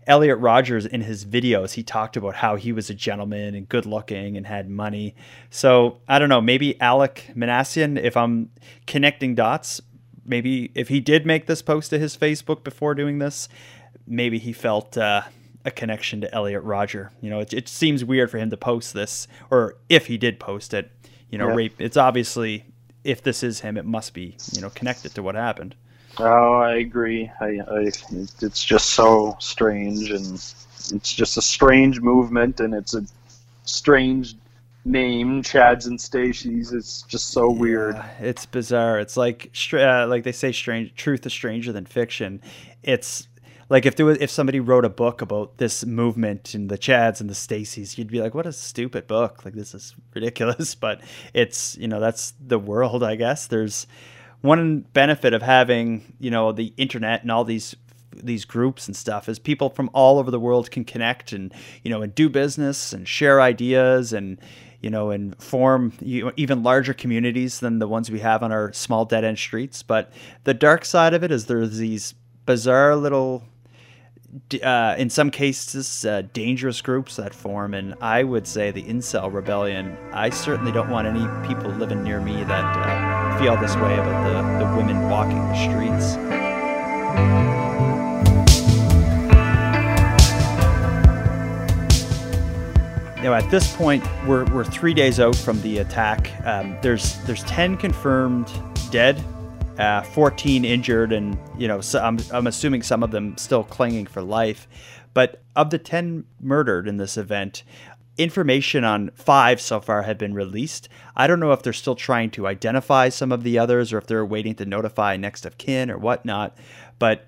Elliot 0.07 0.39
Rodgers 0.39 0.85
in 0.85 1.01
his 1.01 1.25
videos, 1.25 1.73
he 1.73 1.83
talked 1.83 2.15
about 2.15 2.35
how 2.35 2.57
he 2.57 2.73
was 2.73 2.91
a 2.91 2.95
gentleman 2.95 3.55
and 3.55 3.67
good 3.67 3.87
looking 3.87 4.37
and 4.37 4.47
had 4.47 4.69
money. 4.69 5.17
So 5.49 5.97
I 6.07 6.19
don't 6.19 6.29
know, 6.29 6.43
maybe 6.43 6.75
Alek 6.75 7.35
Minassian, 7.35 7.99
if 7.99 8.15
I'm 8.15 8.51
connecting 8.87 9.35
dots, 9.35 9.81
maybe 10.25 10.71
if 10.75 10.89
he 10.89 11.01
did 11.01 11.27
make 11.27 11.47
this 11.47 11.63
post 11.63 11.91
to 11.91 11.99
his 11.99 12.17
Facebook 12.17 12.65
before 12.65 12.95
doing 12.95 13.19
this, 13.19 13.49
maybe 14.07 14.39
he 14.39 14.53
felt 14.53 14.97
uh, 14.97 15.23
a 15.65 15.71
connection 15.71 16.21
to 16.23 16.35
Elliot 16.35 16.63
Rodger. 16.63 17.13
You 17.21 17.31
know, 17.31 17.41
it, 17.41 17.53
it 17.53 17.69
seems 17.69 18.05
weird 18.05 18.31
for 18.31 18.39
him 18.39 18.51
to 18.51 18.57
post 18.57 18.95
this, 18.95 19.27
or 19.51 19.77
if 19.89 20.07
he 20.07 20.19
did 20.19 20.39
post 20.41 20.75
it, 20.75 20.91
you 21.31 21.39
know, 21.39 21.49
Yeah. 21.49 21.55
rape. 21.55 21.81
It's 21.81 21.97
obviously 21.97 22.65
if 23.03 23.23
this 23.23 23.43
is 23.43 23.61
him, 23.61 23.77
it 23.77 23.85
must 23.85 24.15
be 24.15 24.37
you 24.53 24.61
know 24.61 24.71
connected 24.71 25.15
to 25.15 25.23
what 25.23 25.35
happened. 25.35 25.75
Oh, 26.19 26.55
I 26.55 26.77
agree. 26.77 27.31
I, 27.41 27.59
I, 27.69 27.91
it's 28.41 28.65
just 28.65 28.91
so 28.91 29.37
strange, 29.41 30.11
and 30.11 30.35
it's 30.35 31.13
just 31.13 31.37
a 31.37 31.43
strange 31.43 32.01
movement, 32.01 32.61
and 32.61 32.73
it's 32.73 32.95
a 32.95 33.05
strange 33.65 34.37
name, 34.85 35.43
Chads 35.43 35.87
and 35.87 36.01
Stacy's. 36.01 36.73
It's 36.73 37.03
just 37.03 37.31
so 37.31 37.51
weird. 37.51 37.97
It's 38.21 38.47
bizarre. 38.47 38.99
It's 38.99 39.17
like 39.17 39.55
uh, 39.73 40.07
like 40.07 40.25
they 40.25 40.33
say, 40.33 40.53
strange 40.53 40.95
truth 40.95 41.27
is 41.27 41.33
stranger 41.33 41.73
than 41.73 41.87
fiction. 41.87 42.41
It's 42.83 43.29
like 43.69 43.87
if 43.87 43.97
there 43.97 44.07
was 44.07 44.19
if 44.21 44.31
somebody 44.31 44.61
wrote 44.61 44.85
a 44.85 44.91
book 44.91 45.23
about 45.23 45.57
this 45.59 45.85
movement 45.85 46.55
and 46.55 46.71
the 46.71 46.79
Chads 46.79 47.21
and 47.21 47.31
the 47.31 47.35
Stacys, 47.35 47.97
you'd 47.97 48.11
be 48.11 48.21
like, 48.21 48.35
"What 48.35 48.47
a 48.47 48.53
stupid 48.53 49.07
book! 49.07 49.45
Like 49.45 49.55
this 49.55 49.75
is 49.75 49.95
ridiculous." 50.15 50.75
But 50.85 51.01
it's 51.33 51.77
you 51.79 51.89
know 51.89 52.01
that's 52.01 52.35
the 52.45 52.59
world, 52.59 53.03
I 53.03 53.17
guess. 53.17 53.47
There's 53.47 53.87
one 54.43 54.81
benefit 54.93 55.33
of 55.33 55.41
having 55.41 56.15
you 56.21 56.31
know 56.31 56.53
the 56.53 56.75
internet 56.77 57.23
and 57.23 57.31
all 57.31 57.45
these 57.45 57.75
these 58.23 58.45
groups 58.45 58.87
and 58.87 58.97
stuff 58.97 59.29
is 59.29 59.39
people 59.39 59.71
from 59.71 59.91
all 59.93 60.19
over 60.19 60.31
the 60.31 60.39
world 60.39 60.71
can 60.71 60.85
connect 60.85 61.33
and 61.33 61.53
you 61.83 61.91
know 61.91 62.03
and 62.03 62.15
do 62.15 62.29
business 62.29 62.93
and 62.93 63.09
share 63.09 63.41
ideas 63.41 64.13
and 64.13 64.39
you 64.85 64.91
know 64.91 65.11
and 65.11 65.35
form 65.43 65.95
even 66.03 66.63
larger 66.63 66.93
communities 66.93 67.61
than 67.61 67.79
the 67.79 67.89
ones 67.89 68.11
we 68.11 68.21
have 68.21 68.43
on 68.43 68.53
our 68.53 68.71
small 68.75 69.07
dead 69.07 69.25
end 69.25 69.39
streets. 69.39 69.83
But 69.83 70.13
the 70.45 70.53
dark 70.53 70.85
side 70.85 71.15
of 71.15 71.25
it 71.25 71.33
is 71.33 71.47
there's 71.47 71.79
these 71.79 72.15
bizarre 72.45 72.95
little 72.95 73.45
uh, 74.63 74.95
in 74.99 75.09
some 75.09 75.31
cases 75.31 76.05
uh, 76.05 76.25
dangerous 76.35 76.83
groups 76.83 77.17
that 77.17 77.35
form. 77.35 77.73
And 77.73 77.95
i 78.03 78.23
would 78.23 78.47
say 78.47 78.71
the 78.71 78.83
incel 78.83 79.33
rebellion 79.33 79.97
i 80.13 80.29
certainly 80.29 80.73
don't 80.73 80.91
want 80.91 81.09
any 81.09 81.27
people 81.49 81.71
living 81.71 82.03
near 82.03 82.21
me 82.21 82.45
that 82.45 82.77
uh, 82.77 83.39
feel 83.39 83.57
this 83.57 83.77
way 83.77 83.95
about 83.95 84.27
the, 84.27 84.43
the 84.65 84.77
women 84.77 85.09
walking 85.09 85.39
the 85.39 85.65
streets 85.65 86.19
know, 93.25 93.35
at 93.35 93.51
this 93.51 93.75
point, 93.75 94.05
we're, 94.27 94.45
we're 94.53 94.65
three 94.65 94.95
days 94.95 95.19
out 95.19 95.35
from 95.35 95.61
the 95.63 95.79
attack. 95.79 96.31
Um, 96.47 96.77
there's 96.83 97.17
there's 97.25 97.43
ten 97.45 97.77
confirmed 97.77 98.53
dead, 98.91 99.23
uh, 99.79 100.03
fourteen 100.03 100.65
injured, 100.65 101.13
and 101.13 101.39
you 101.59 101.67
know, 101.67 101.81
so 101.81 102.01
I'm 102.01 102.19
I'm 102.33 102.47
assuming 102.47 102.83
some 102.83 103.03
of 103.03 103.11
them 103.11 103.37
still 103.39 103.65
clinging 103.65 104.07
for 104.07 104.23
life. 104.23 104.69
But 105.15 105.43
of 105.57 105.71
the 105.71 105.79
ten 105.79 106.25
murdered 106.41 106.87
in 106.87 106.99
this 106.99 107.17
event, 107.17 107.63
information 108.19 108.85
on 108.85 109.11
five 109.15 109.61
so 109.61 109.81
far 109.81 110.03
have 110.03 110.19
been 110.19 110.35
released. 110.35 110.89
I 111.17 111.27
don't 111.27 111.41
know 111.41 111.53
if 111.53 111.63
they're 111.63 111.73
still 111.73 111.95
trying 111.95 112.31
to 112.33 112.47
identify 112.47 113.09
some 113.09 113.33
of 113.33 113.43
the 113.43 113.59
others, 113.59 113.93
or 113.93 113.99
if 113.99 114.07
they're 114.07 114.27
waiting 114.27 114.55
to 114.57 114.67
notify 114.67 115.17
next 115.17 115.47
of 115.47 115.57
kin 115.57 115.91
or 115.91 115.99
whatnot. 115.99 116.57
But 116.99 117.27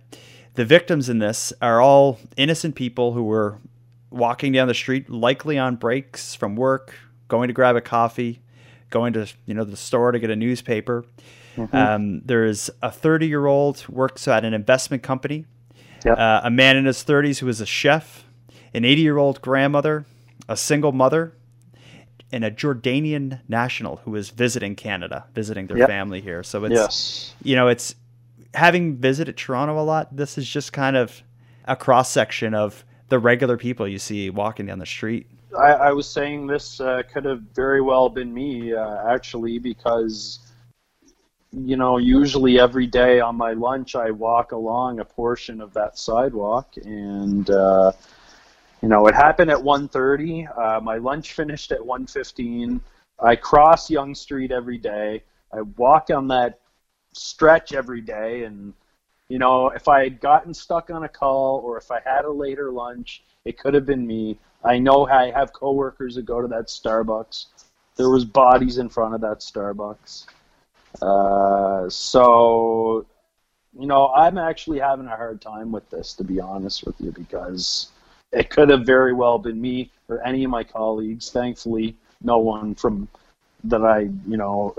the 0.54 0.64
victims 0.64 1.08
in 1.08 1.20
this 1.20 1.52
are 1.62 1.80
all 1.80 2.18
innocent 2.36 2.74
people 2.74 3.12
who 3.12 3.24
were 3.24 3.60
walking 4.10 4.52
down 4.52 4.68
the 4.68 4.74
street, 4.74 5.10
likely 5.10 5.58
on 5.58 5.76
breaks 5.76 6.34
from 6.34 6.56
work, 6.56 6.94
going 7.28 7.48
to 7.48 7.54
grab 7.54 7.76
a 7.76 7.80
coffee, 7.80 8.40
going 8.90 9.12
to 9.14 9.26
you 9.46 9.54
know 9.54 9.64
the 9.64 9.76
store 9.76 10.12
to 10.12 10.18
get 10.18 10.30
a 10.30 10.36
newspaper. 10.36 11.04
Um, 11.72 12.20
there 12.26 12.44
is 12.44 12.70
a 12.82 12.90
30 12.90 13.26
year 13.26 13.46
old 13.46 13.88
works 13.88 14.28
at 14.28 14.44
an 14.44 14.52
investment 14.52 15.02
company. 15.02 15.46
Yep. 16.04 16.18
Uh, 16.18 16.40
a 16.44 16.50
man 16.50 16.76
in 16.76 16.84
his 16.84 17.02
30s 17.02 17.38
who 17.38 17.48
is 17.48 17.60
a 17.62 17.66
chef, 17.66 18.24
an 18.74 18.84
80 18.84 19.00
year 19.00 19.16
old 19.16 19.40
grandmother, 19.40 20.04
a 20.50 20.56
single 20.56 20.92
mother, 20.92 21.32
and 22.30 22.44
a 22.44 22.50
Jordanian 22.50 23.40
national 23.48 23.96
who 24.04 24.14
is 24.16 24.28
visiting 24.30 24.76
Canada, 24.76 25.24
visiting 25.34 25.66
their 25.66 25.78
Yep. 25.78 25.88
family 25.88 26.20
here. 26.20 26.42
So 26.42 26.64
it's 26.64 26.74
Yes. 26.74 27.34
you 27.42 27.56
know, 27.56 27.68
it's 27.68 27.94
having 28.52 28.96
visited 28.96 29.36
Toronto 29.38 29.80
a 29.80 29.82
lot. 29.82 30.14
This 30.14 30.36
is 30.36 30.46
just 30.48 30.72
kind 30.74 30.96
of 30.96 31.22
a 31.64 31.74
cross 31.74 32.10
section 32.10 32.52
of 32.54 32.84
the 33.08 33.18
regular 33.18 33.56
people 33.56 33.86
you 33.86 33.98
see 33.98 34.30
walking 34.30 34.66
down 34.66 34.78
the 34.78 34.86
street. 34.86 35.26
I, 35.56 35.72
I 35.72 35.92
was 35.92 36.08
saying 36.08 36.46
this 36.46 36.80
uh, 36.80 37.02
could 37.12 37.24
have 37.24 37.40
very 37.54 37.80
well 37.80 38.08
been 38.08 38.32
me, 38.32 38.74
uh, 38.74 39.08
actually, 39.08 39.58
because, 39.58 40.40
you 41.52 41.76
know, 41.76 41.98
usually 41.98 42.58
every 42.58 42.86
day 42.86 43.20
on 43.20 43.36
my 43.36 43.52
lunch 43.52 43.94
I 43.94 44.10
walk 44.10 44.52
along 44.52 45.00
a 45.00 45.04
portion 45.04 45.60
of 45.60 45.72
that 45.74 45.98
sidewalk, 45.98 46.74
and, 46.84 47.48
uh, 47.48 47.92
you 48.82 48.88
know, 48.88 49.06
it 49.06 49.14
happened 49.14 49.50
at 49.50 49.58
1.30. 49.58 50.58
Uh, 50.58 50.80
my 50.80 50.96
lunch 50.96 51.32
finished 51.32 51.72
at 51.72 51.80
1.15. 51.80 52.80
I 53.20 53.36
cross 53.36 53.88
Yonge 53.88 54.16
Street 54.16 54.50
every 54.52 54.78
day. 54.78 55.22
I 55.52 55.62
walk 55.62 56.10
on 56.10 56.28
that 56.28 56.60
stretch 57.14 57.72
every 57.72 58.00
day, 58.00 58.44
and, 58.44 58.74
you 59.28 59.38
know, 59.38 59.70
if 59.70 59.88
I 59.88 60.04
had 60.04 60.20
gotten 60.20 60.54
stuck 60.54 60.90
on 60.90 61.04
a 61.04 61.08
call 61.08 61.60
or 61.64 61.76
if 61.78 61.90
I 61.90 62.00
had 62.04 62.24
a 62.24 62.30
later 62.30 62.70
lunch, 62.70 63.24
it 63.44 63.58
could 63.58 63.74
have 63.74 63.86
been 63.86 64.06
me. 64.06 64.38
I 64.64 64.78
know 64.78 65.06
I 65.06 65.30
have 65.30 65.52
coworkers 65.52 66.14
that 66.16 66.26
go 66.26 66.40
to 66.40 66.48
that 66.48 66.66
Starbucks. 66.66 67.46
There 67.96 68.10
was 68.10 68.24
bodies 68.24 68.78
in 68.78 68.88
front 68.88 69.14
of 69.14 69.20
that 69.22 69.38
Starbucks. 69.38 70.26
Uh, 71.02 71.88
so, 71.88 73.06
you 73.78 73.86
know, 73.86 74.08
I'm 74.08 74.38
actually 74.38 74.78
having 74.78 75.06
a 75.06 75.16
hard 75.16 75.40
time 75.40 75.72
with 75.72 75.88
this, 75.90 76.14
to 76.14 76.24
be 76.24 76.40
honest 76.40 76.84
with 76.84 76.96
you, 77.00 77.12
because 77.12 77.90
it 78.32 78.50
could 78.50 78.70
have 78.70 78.84
very 78.84 79.12
well 79.12 79.38
been 79.38 79.60
me 79.60 79.90
or 80.08 80.24
any 80.26 80.44
of 80.44 80.50
my 80.50 80.64
colleagues. 80.64 81.30
Thankfully, 81.30 81.96
no 82.22 82.38
one 82.38 82.74
from 82.74 83.08
that 83.64 83.82
I, 83.82 84.08
you 84.26 84.36
know, 84.36 84.74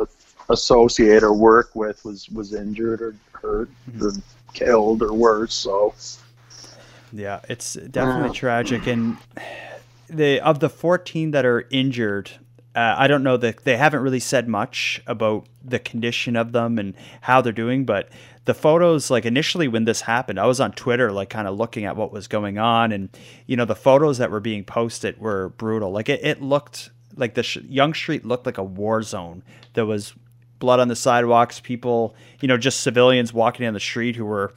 associate 0.49 1.23
or 1.23 1.33
work 1.33 1.75
with 1.75 2.03
was 2.05 2.29
was 2.29 2.53
injured 2.53 3.01
or 3.01 3.15
hurt 3.33 3.69
mm-hmm. 3.89 4.05
or 4.05 4.11
killed 4.53 5.01
or 5.01 5.13
worse. 5.13 5.53
So, 5.53 5.93
yeah, 7.13 7.41
it's 7.49 7.73
definitely 7.73 8.29
uh, 8.29 8.33
tragic. 8.33 8.87
And 8.87 9.17
the 10.09 10.39
of 10.39 10.59
the 10.59 10.69
14 10.69 11.31
that 11.31 11.45
are 11.45 11.67
injured, 11.69 12.31
uh, 12.75 12.95
I 12.97 13.07
don't 13.07 13.23
know 13.23 13.37
that 13.37 13.63
they 13.63 13.77
haven't 13.77 14.01
really 14.01 14.19
said 14.19 14.47
much 14.47 15.01
about 15.07 15.47
the 15.63 15.79
condition 15.79 16.35
of 16.35 16.51
them 16.51 16.77
and 16.77 16.95
how 17.21 17.41
they're 17.41 17.53
doing, 17.53 17.85
but 17.85 18.09
the 18.47 18.53
photos 18.53 19.11
like 19.11 19.25
initially 19.25 19.67
when 19.67 19.83
this 19.83 19.99
happened 19.99 20.39
i 20.39 20.45
was 20.45 20.61
on 20.61 20.71
twitter 20.71 21.11
like 21.11 21.29
kind 21.29 21.49
of 21.49 21.57
looking 21.57 21.83
at 21.83 21.97
what 21.97 22.13
was 22.13 22.29
going 22.29 22.57
on 22.57 22.93
and 22.93 23.09
you 23.45 23.57
know 23.57 23.65
the 23.65 23.75
photos 23.75 24.19
that 24.19 24.31
were 24.31 24.39
being 24.39 24.63
posted 24.63 25.19
were 25.19 25.49
brutal 25.49 25.91
like 25.91 26.07
it, 26.07 26.23
it 26.23 26.41
looked 26.41 26.89
like 27.17 27.33
the 27.33 27.43
sh- 27.43 27.57
Yonge 27.67 27.97
street 27.97 28.25
looked 28.25 28.45
like 28.45 28.57
a 28.57 28.63
war 28.63 29.03
zone 29.03 29.43
there 29.73 29.85
was 29.85 30.13
blood 30.59 30.79
on 30.79 30.87
the 30.87 30.95
sidewalks 30.95 31.59
people 31.59 32.15
you 32.41 32.47
know 32.47 32.57
just 32.57 32.81
civilians 32.81 33.33
walking 33.33 33.65
down 33.65 33.73
the 33.73 33.79
street 33.79 34.15
who 34.15 34.25
were 34.25 34.53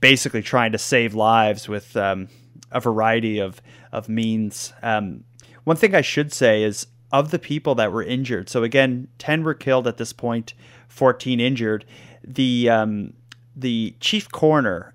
basically 0.00 0.42
trying 0.42 0.72
to 0.72 0.78
save 0.78 1.14
lives 1.14 1.68
with 1.68 1.96
um, 1.96 2.28
a 2.70 2.80
variety 2.80 3.38
of 3.38 3.60
of 3.92 4.08
means. 4.08 4.72
Um, 4.82 5.24
one 5.64 5.76
thing 5.76 5.94
i 5.94 6.00
should 6.00 6.32
say 6.32 6.62
is 6.62 6.86
of 7.12 7.30
the 7.30 7.38
people 7.38 7.74
that 7.74 7.92
were 7.92 8.02
injured 8.02 8.48
so 8.48 8.62
again 8.62 9.08
10 9.18 9.42
were 9.42 9.54
killed 9.54 9.86
at 9.86 9.96
this 9.96 10.12
point 10.12 10.54
14 10.88 11.40
injured 11.40 11.84
the 12.22 12.68
um, 12.68 13.14
the 13.56 13.94
chief 14.00 14.30
coroner 14.30 14.94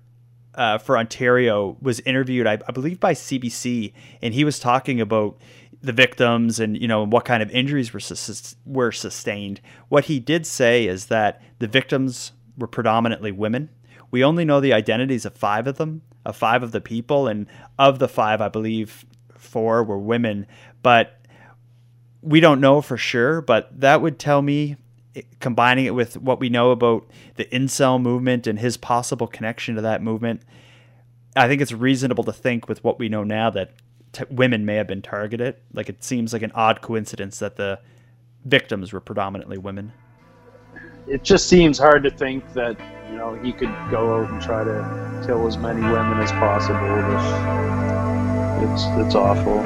uh, 0.54 0.78
for 0.78 0.96
Ontario 0.96 1.76
was 1.80 2.00
interviewed, 2.00 2.46
I, 2.46 2.58
I, 2.66 2.72
believe, 2.72 3.00
by 3.00 3.12
CBC, 3.12 3.92
and 4.22 4.34
he 4.34 4.44
was 4.44 4.58
talking 4.58 5.00
about 5.00 5.36
the 5.84 5.92
victims 5.92 6.58
and 6.58 6.80
you 6.80 6.88
know 6.88 7.04
what 7.04 7.24
kind 7.24 7.42
of 7.42 7.50
injuries 7.50 7.92
were 7.92 8.00
sus- 8.00 8.56
were 8.64 8.92
sustained. 8.92 9.60
What 9.88 10.06
he 10.06 10.18
did 10.18 10.46
say 10.46 10.86
is 10.86 11.06
that 11.06 11.42
the 11.58 11.66
victims 11.66 12.32
were 12.56 12.66
predominantly 12.66 13.32
women. 13.32 13.70
We 14.10 14.24
only 14.24 14.44
know 14.44 14.60
the 14.60 14.72
identities 14.72 15.24
of 15.24 15.34
five 15.34 15.66
of 15.66 15.76
them, 15.76 16.02
of 16.24 16.36
five 16.36 16.62
of 16.62 16.72
the 16.72 16.80
people, 16.80 17.26
and 17.26 17.46
of 17.78 17.98
the 17.98 18.08
five, 18.08 18.40
I 18.40 18.48
believe 18.48 19.04
four 19.36 19.84
were 19.84 19.98
women. 19.98 20.46
But 20.82 21.20
we 22.22 22.40
don't 22.40 22.60
know 22.60 22.80
for 22.80 22.96
sure. 22.96 23.40
But 23.40 23.80
that 23.80 24.00
would 24.00 24.18
tell 24.18 24.40
me 24.40 24.76
eh, 25.14 25.22
combining 25.40 25.84
it 25.84 25.94
with 25.94 26.16
what 26.16 26.40
we 26.40 26.48
know 26.48 26.70
about 26.70 27.06
the 27.36 27.44
incel 27.46 28.00
movement 28.00 28.46
and 28.46 28.58
his 28.58 28.76
possible 28.76 29.26
connection 29.26 29.74
to 29.74 29.82
that 29.82 30.02
movement, 30.02 30.42
I 31.36 31.48
think 31.48 31.60
it's 31.60 31.72
reasonable 31.72 32.24
to 32.24 32.32
think 32.32 32.68
with 32.68 32.82
what 32.84 32.98
we 32.98 33.08
know 33.08 33.24
now 33.24 33.50
that 33.50 33.72
t- 34.14 34.24
women 34.30 34.64
may 34.64 34.76
have 34.76 34.86
been 34.86 35.02
targeted. 35.02 35.56
Like 35.72 35.88
it 35.88 36.02
seems 36.02 36.32
like 36.32 36.42
an 36.42 36.52
odd 36.54 36.80
coincidence 36.80 37.38
that 37.40 37.56
the 37.56 37.80
victims 38.44 38.92
were 38.92 39.00
predominantly 39.00 39.58
women. 39.58 39.92
It 41.06 41.22
just 41.22 41.48
seems 41.48 41.78
hard 41.78 42.02
to 42.04 42.10
think 42.10 42.52
that 42.54 42.78
you 43.10 43.16
know 43.16 43.34
he 43.34 43.52
could 43.52 43.74
go 43.90 44.22
out 44.22 44.30
and 44.30 44.40
try 44.40 44.64
to 44.64 45.22
kill 45.26 45.46
as 45.46 45.58
many 45.58 45.82
women 45.82 46.18
as 46.20 46.32
possible. 46.32 46.78
It's 48.64 48.84
it's 49.06 49.14
awful. 49.14 49.62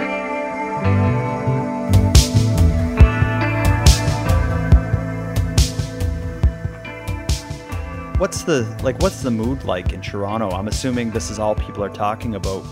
What's 8.18 8.42
the 8.42 8.62
like? 8.82 8.98
What's 9.00 9.22
the 9.22 9.30
mood 9.30 9.62
like 9.62 9.92
in 9.92 10.00
Toronto? 10.00 10.50
I'm 10.50 10.66
assuming 10.66 11.12
this 11.12 11.30
is 11.30 11.38
all 11.38 11.54
people 11.54 11.84
are 11.84 11.88
talking 11.88 12.34
about. 12.34 12.64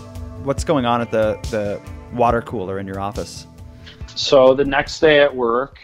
What's 0.47 0.63
going 0.63 0.85
on 0.85 1.01
at 1.01 1.11
the 1.11 1.37
the 1.51 1.81
water 2.15 2.41
cooler 2.41 2.79
in 2.79 2.87
your 2.87 3.01
office? 3.01 3.47
So 4.15 4.53
the 4.53 4.63
next 4.63 5.01
day 5.01 5.19
at 5.19 5.35
work, 5.35 5.77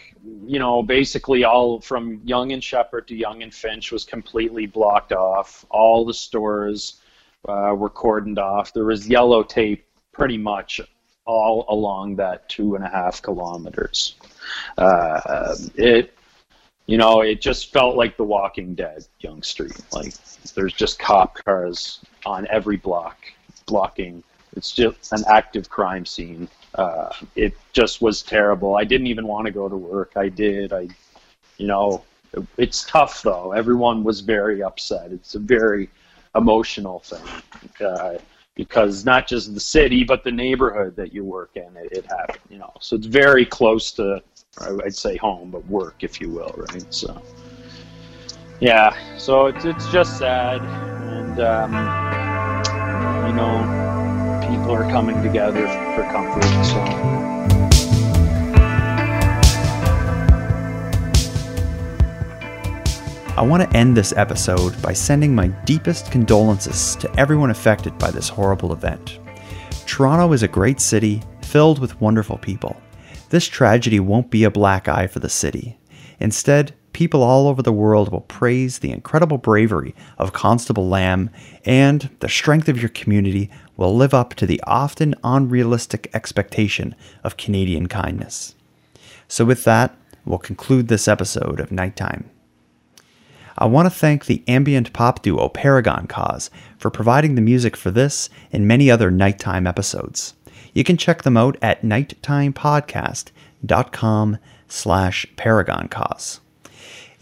you 0.46 0.58
know, 0.58 0.82
basically 0.82 1.44
all 1.44 1.82
from 1.82 2.22
Yonge 2.24 2.52
and 2.52 2.64
Sheppard 2.64 3.06
to 3.08 3.14
Yonge 3.14 3.42
and 3.42 3.52
Finch 3.54 3.92
was 3.92 4.06
completely 4.06 4.64
blocked 4.64 5.12
off. 5.12 5.66
All 5.68 6.06
the 6.06 6.14
stores 6.14 7.02
uh, 7.46 7.74
were 7.76 7.90
cordoned 7.90 8.38
off. 8.38 8.72
There 8.72 8.86
was 8.86 9.06
yellow 9.06 9.42
tape 9.42 9.84
pretty 10.12 10.38
much 10.38 10.80
all 11.26 11.66
along 11.68 12.16
that 12.16 12.48
two 12.48 12.74
and 12.74 12.82
a 12.82 12.88
half 12.88 13.20
kilometers. 13.20 14.14
Uh, 14.78 15.56
it 15.74 16.16
you 16.86 16.96
know, 16.96 17.20
it 17.20 17.42
just 17.42 17.70
felt 17.70 17.96
like 17.96 18.16
The 18.16 18.24
Walking 18.24 18.74
Dead, 18.74 19.06
Yonge 19.18 19.44
Street. 19.44 19.78
Like 19.92 20.14
there's 20.54 20.72
just 20.72 20.98
cop 20.98 21.34
cars 21.44 22.00
on 22.24 22.46
every 22.48 22.78
block, 22.78 23.18
blocking. 23.66 24.22
It's 24.56 24.72
just 24.72 25.12
an 25.12 25.24
active 25.28 25.68
crime 25.68 26.06
scene. 26.06 26.48
Uh, 26.74 27.12
it 27.36 27.54
just 27.72 28.02
was 28.02 28.22
terrible. 28.22 28.76
I 28.76 28.84
didn't 28.84 29.06
even 29.08 29.26
want 29.26 29.46
to 29.46 29.52
go 29.52 29.68
to 29.68 29.76
work. 29.76 30.12
I 30.16 30.28
did. 30.28 30.72
I, 30.72 30.88
you 31.58 31.66
know, 31.66 32.04
it, 32.32 32.44
it's 32.56 32.84
tough 32.84 33.22
though. 33.22 33.52
Everyone 33.52 34.04
was 34.04 34.20
very 34.20 34.62
upset. 34.62 35.12
It's 35.12 35.34
a 35.34 35.40
very 35.40 35.88
emotional 36.34 37.00
thing. 37.00 37.42
Uh, 37.84 38.18
because 38.56 39.04
not 39.04 39.26
just 39.26 39.52
the 39.52 39.58
city 39.58 40.04
but 40.04 40.22
the 40.22 40.30
neighborhood 40.30 40.94
that 40.94 41.12
you 41.12 41.24
work 41.24 41.50
in 41.56 41.76
it, 41.76 41.90
it 41.90 42.06
happened 42.06 42.38
you 42.48 42.56
know 42.56 42.72
so 42.78 42.94
it's 42.94 43.06
very 43.06 43.44
close 43.44 43.90
to 43.90 44.22
I'd 44.60 44.94
say 44.94 45.16
home, 45.16 45.50
but 45.50 45.66
work, 45.66 45.96
if 46.04 46.20
you 46.20 46.30
will, 46.30 46.54
right? 46.56 46.94
So, 46.94 47.20
yeah, 48.60 48.96
so 49.18 49.46
it's 49.46 49.64
it's 49.64 49.88
just 49.90 50.16
sad, 50.16 50.62
and 50.62 51.40
um, 51.40 51.72
you 53.26 53.34
know, 53.34 53.83
people 54.54 54.70
are 54.70 54.88
coming 54.88 55.20
together 55.20 55.66
for 55.96 56.04
comfort. 56.12 56.44
So. 56.64 56.78
I 63.36 63.42
want 63.42 63.68
to 63.68 63.76
end 63.76 63.96
this 63.96 64.12
episode 64.16 64.80
by 64.80 64.92
sending 64.92 65.34
my 65.34 65.48
deepest 65.64 66.12
condolences 66.12 66.94
to 66.96 67.12
everyone 67.18 67.50
affected 67.50 67.98
by 67.98 68.12
this 68.12 68.28
horrible 68.28 68.72
event. 68.72 69.18
Toronto 69.86 70.32
is 70.32 70.44
a 70.44 70.48
great 70.48 70.80
city 70.80 71.20
filled 71.42 71.80
with 71.80 72.00
wonderful 72.00 72.38
people. 72.38 72.80
This 73.30 73.48
tragedy 73.48 73.98
won't 73.98 74.30
be 74.30 74.44
a 74.44 74.52
black 74.52 74.86
eye 74.86 75.08
for 75.08 75.18
the 75.18 75.28
city. 75.28 75.76
Instead, 76.20 76.76
people 76.94 77.22
all 77.22 77.48
over 77.48 77.60
the 77.60 77.72
world 77.72 78.10
will 78.10 78.22
praise 78.22 78.78
the 78.78 78.92
incredible 78.92 79.36
bravery 79.36 79.94
of 80.16 80.32
Constable 80.32 80.88
Lam, 80.88 81.28
and 81.66 82.08
the 82.20 82.28
strength 82.28 82.68
of 82.68 82.80
your 82.80 82.88
community 82.90 83.50
will 83.76 83.94
live 83.94 84.14
up 84.14 84.34
to 84.34 84.46
the 84.46 84.62
often 84.66 85.14
unrealistic 85.24 86.08
expectation 86.14 86.94
of 87.22 87.36
Canadian 87.36 87.88
kindness. 87.88 88.54
So, 89.28 89.44
with 89.44 89.64
that, 89.64 89.94
we'll 90.24 90.38
conclude 90.38 90.88
this 90.88 91.06
episode 91.08 91.60
of 91.60 91.72
Nighttime. 91.72 92.30
I 93.56 93.66
want 93.66 93.86
to 93.86 93.90
thank 93.90 94.26
the 94.26 94.42
ambient 94.48 94.92
pop 94.92 95.22
duo 95.22 95.48
Paragon 95.48 96.08
Cause 96.08 96.50
for 96.76 96.90
providing 96.90 97.36
the 97.36 97.40
music 97.40 97.76
for 97.76 97.92
this 97.92 98.28
and 98.52 98.66
many 98.66 98.90
other 98.90 99.10
nighttime 99.10 99.66
episodes. 99.66 100.34
You 100.72 100.82
can 100.82 100.96
check 100.96 101.22
them 101.22 101.36
out 101.36 101.56
at 101.62 101.82
nighttimepodcast.com 101.82 104.38
slash 104.68 105.26
paragoncause. 105.36 106.40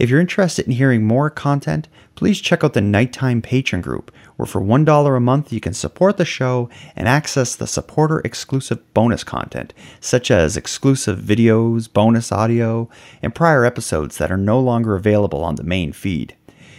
If 0.02 0.10
you're 0.10 0.18
interested 0.18 0.66
in 0.66 0.72
hearing 0.72 1.04
more 1.04 1.30
content, 1.30 1.86
please 2.16 2.40
check 2.40 2.64
out 2.64 2.72
the 2.72 2.80
Nighttime 2.80 3.40
Patreon 3.40 3.82
group, 3.82 4.10
where 4.34 4.46
for 4.46 4.60
$1 4.60 5.16
a 5.16 5.20
month 5.20 5.52
you 5.52 5.60
can 5.60 5.74
support 5.74 6.16
the 6.16 6.24
show 6.24 6.68
and 6.96 7.06
access 7.06 7.54
the 7.54 7.68
supporter 7.68 8.18
exclusive 8.24 8.80
bonus 8.94 9.22
content, 9.22 9.72
such 10.00 10.32
as 10.32 10.56
exclusive 10.56 11.20
videos, 11.20 11.90
bonus 11.90 12.32
audio, 12.32 12.88
and 13.22 13.32
prior 13.32 13.64
episodes 13.64 14.18
that 14.18 14.32
are 14.32 14.36
no 14.36 14.58
longer 14.58 14.96
available 14.96 15.44
on 15.44 15.54
the 15.54 15.62
main 15.62 15.92
feed. 15.92 16.34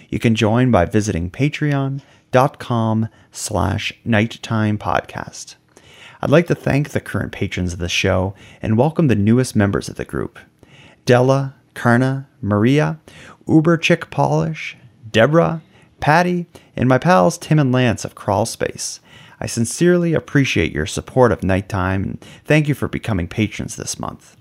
You 0.09 0.19
can 0.19 0.35
join 0.35 0.69
by 0.69 0.83
visiting 0.83 1.31
patreon.com 1.31 3.07
slash 3.31 3.93
nighttime 4.03 4.77
podcast. 4.77 5.55
I'd 6.19 6.29
like 6.29 6.47
to 6.47 6.55
thank 6.55 6.89
the 6.89 6.99
current 6.99 7.31
patrons 7.31 7.71
of 7.71 7.79
the 7.79 7.87
show 7.87 8.33
and 8.61 8.77
welcome 8.77 9.07
the 9.07 9.15
newest 9.15 9.55
members 9.55 9.87
of 9.87 9.95
the 9.95 10.03
group 10.03 10.39
Della, 11.05 11.55
Karna, 11.73 12.27
Maria, 12.41 12.99
Uber 13.47 13.77
Chick 13.77 14.09
Polish, 14.09 14.77
Deborah, 15.11 15.61
Patty, 15.99 16.47
and 16.75 16.89
my 16.89 16.97
pals 16.97 17.37
Tim 17.37 17.59
and 17.59 17.71
Lance 17.71 18.03
of 18.03 18.15
Crawl 18.15 18.45
Space. 18.45 18.99
I 19.39 19.45
sincerely 19.45 20.13
appreciate 20.13 20.71
your 20.71 20.85
support 20.85 21.31
of 21.31 21.43
Nighttime 21.43 22.03
and 22.03 22.25
thank 22.45 22.67
you 22.67 22.73
for 22.73 22.87
becoming 22.87 23.27
patrons 23.27 23.75
this 23.75 23.99
month. 23.99 24.37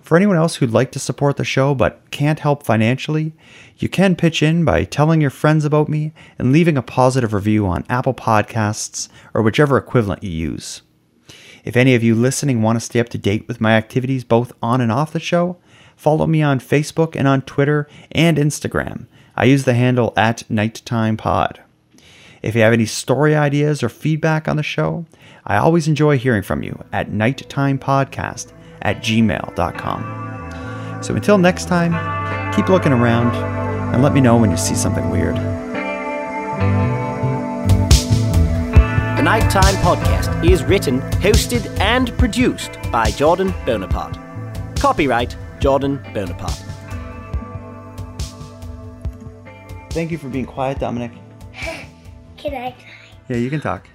For 0.00 0.16
anyone 0.16 0.36
else 0.36 0.56
who'd 0.56 0.72
like 0.72 0.90
to 0.92 0.98
support 0.98 1.36
the 1.36 1.44
show 1.44 1.74
but 1.74 2.10
can't 2.10 2.40
help 2.40 2.64
financially, 2.64 3.32
you 3.78 3.88
can 3.88 4.16
pitch 4.16 4.42
in 4.42 4.64
by 4.64 4.84
telling 4.84 5.20
your 5.20 5.30
friends 5.30 5.64
about 5.64 5.88
me 5.88 6.12
and 6.38 6.52
leaving 6.52 6.76
a 6.76 6.82
positive 6.82 7.32
review 7.32 7.66
on 7.66 7.84
Apple 7.88 8.14
Podcasts 8.14 9.08
or 9.34 9.42
whichever 9.42 9.76
equivalent 9.76 10.24
you 10.24 10.30
use. 10.30 10.82
If 11.64 11.76
any 11.76 11.94
of 11.94 12.02
you 12.02 12.14
listening 12.14 12.62
want 12.62 12.76
to 12.76 12.84
stay 12.84 12.98
up 12.98 13.10
to 13.10 13.18
date 13.18 13.46
with 13.46 13.60
my 13.60 13.74
activities 13.76 14.24
both 14.24 14.52
on 14.62 14.80
and 14.80 14.90
off 14.90 15.12
the 15.12 15.20
show, 15.20 15.58
follow 16.00 16.26
me 16.26 16.40
on 16.40 16.58
Facebook 16.58 17.14
and 17.14 17.28
on 17.28 17.42
Twitter 17.42 17.86
and 18.12 18.38
Instagram. 18.38 19.04
I 19.36 19.44
use 19.44 19.64
the 19.64 19.74
handle 19.74 20.14
at 20.16 20.50
Nighttime 20.50 21.18
Pod. 21.18 21.60
If 22.40 22.54
you 22.54 22.62
have 22.62 22.72
any 22.72 22.86
story 22.86 23.36
ideas 23.36 23.82
or 23.82 23.90
feedback 23.90 24.48
on 24.48 24.56
the 24.56 24.62
show, 24.62 25.04
I 25.44 25.58
always 25.58 25.88
enjoy 25.88 26.16
hearing 26.16 26.42
from 26.42 26.62
you 26.62 26.82
at 26.90 27.10
nighttimepodcast 27.10 28.50
at 28.80 29.02
gmail.com. 29.02 31.02
So 31.02 31.14
until 31.14 31.36
next 31.36 31.68
time, 31.68 31.92
keep 32.54 32.70
looking 32.70 32.92
around 32.92 33.34
and 33.92 34.02
let 34.02 34.14
me 34.14 34.22
know 34.22 34.38
when 34.38 34.50
you 34.50 34.56
see 34.56 34.74
something 34.74 35.10
weird. 35.10 35.36
The 39.16 39.22
Nighttime 39.22 39.74
Podcast 39.84 40.50
is 40.50 40.64
written, 40.64 41.02
hosted, 41.20 41.78
and 41.78 42.16
produced 42.16 42.78
by 42.90 43.10
Jordan 43.10 43.52
Bonaparte. 43.66 44.16
Copyright 44.78 45.36
Jordan 45.60 46.00
Bonaparte. 46.14 46.64
Thank 49.90 50.10
you 50.10 50.18
for 50.18 50.28
being 50.28 50.46
quiet, 50.46 50.78
Dominic. 50.78 51.12
Can 52.38 52.54
I? 52.54 52.74
Yeah, 53.28 53.36
you 53.36 53.50
can 53.50 53.60
talk. 53.60 53.86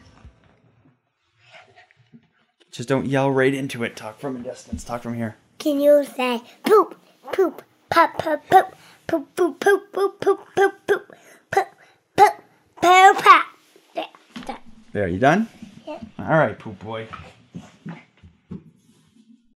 Just 2.71 2.87
don't 2.87 3.07
yell 3.07 3.31
right 3.31 3.53
into 3.53 3.83
it. 3.83 3.95
Talk 3.95 4.19
from 4.19 4.35
a 4.35 4.39
distance. 4.39 4.83
Talk 4.83 5.01
from 5.01 5.15
here. 5.15 5.37
Can 5.57 5.79
you 5.79 6.05
say 6.05 6.41
poop, 6.63 6.99
poop, 7.31 7.63
pop, 7.89 8.17
pop, 8.17 8.47
poop, 8.47 8.75
poop, 9.07 9.35
poop, 9.35 9.59
poop, 9.59 9.91
poop, 9.91 10.21
poop, 10.21 10.55
poop, 10.55 10.85
poop, 10.85 11.07
poop, 11.51 11.75
poop, 12.15 12.33
poop, 12.81 13.17
pop? 13.17 13.45
There, 13.95 14.05
there. 14.45 14.57
There, 14.93 15.07
you 15.07 15.17
done? 15.17 15.47
Yeah. 15.87 15.99
All 16.19 16.37
right, 16.37 16.59
poop 16.59 16.77
boy. 16.79 17.07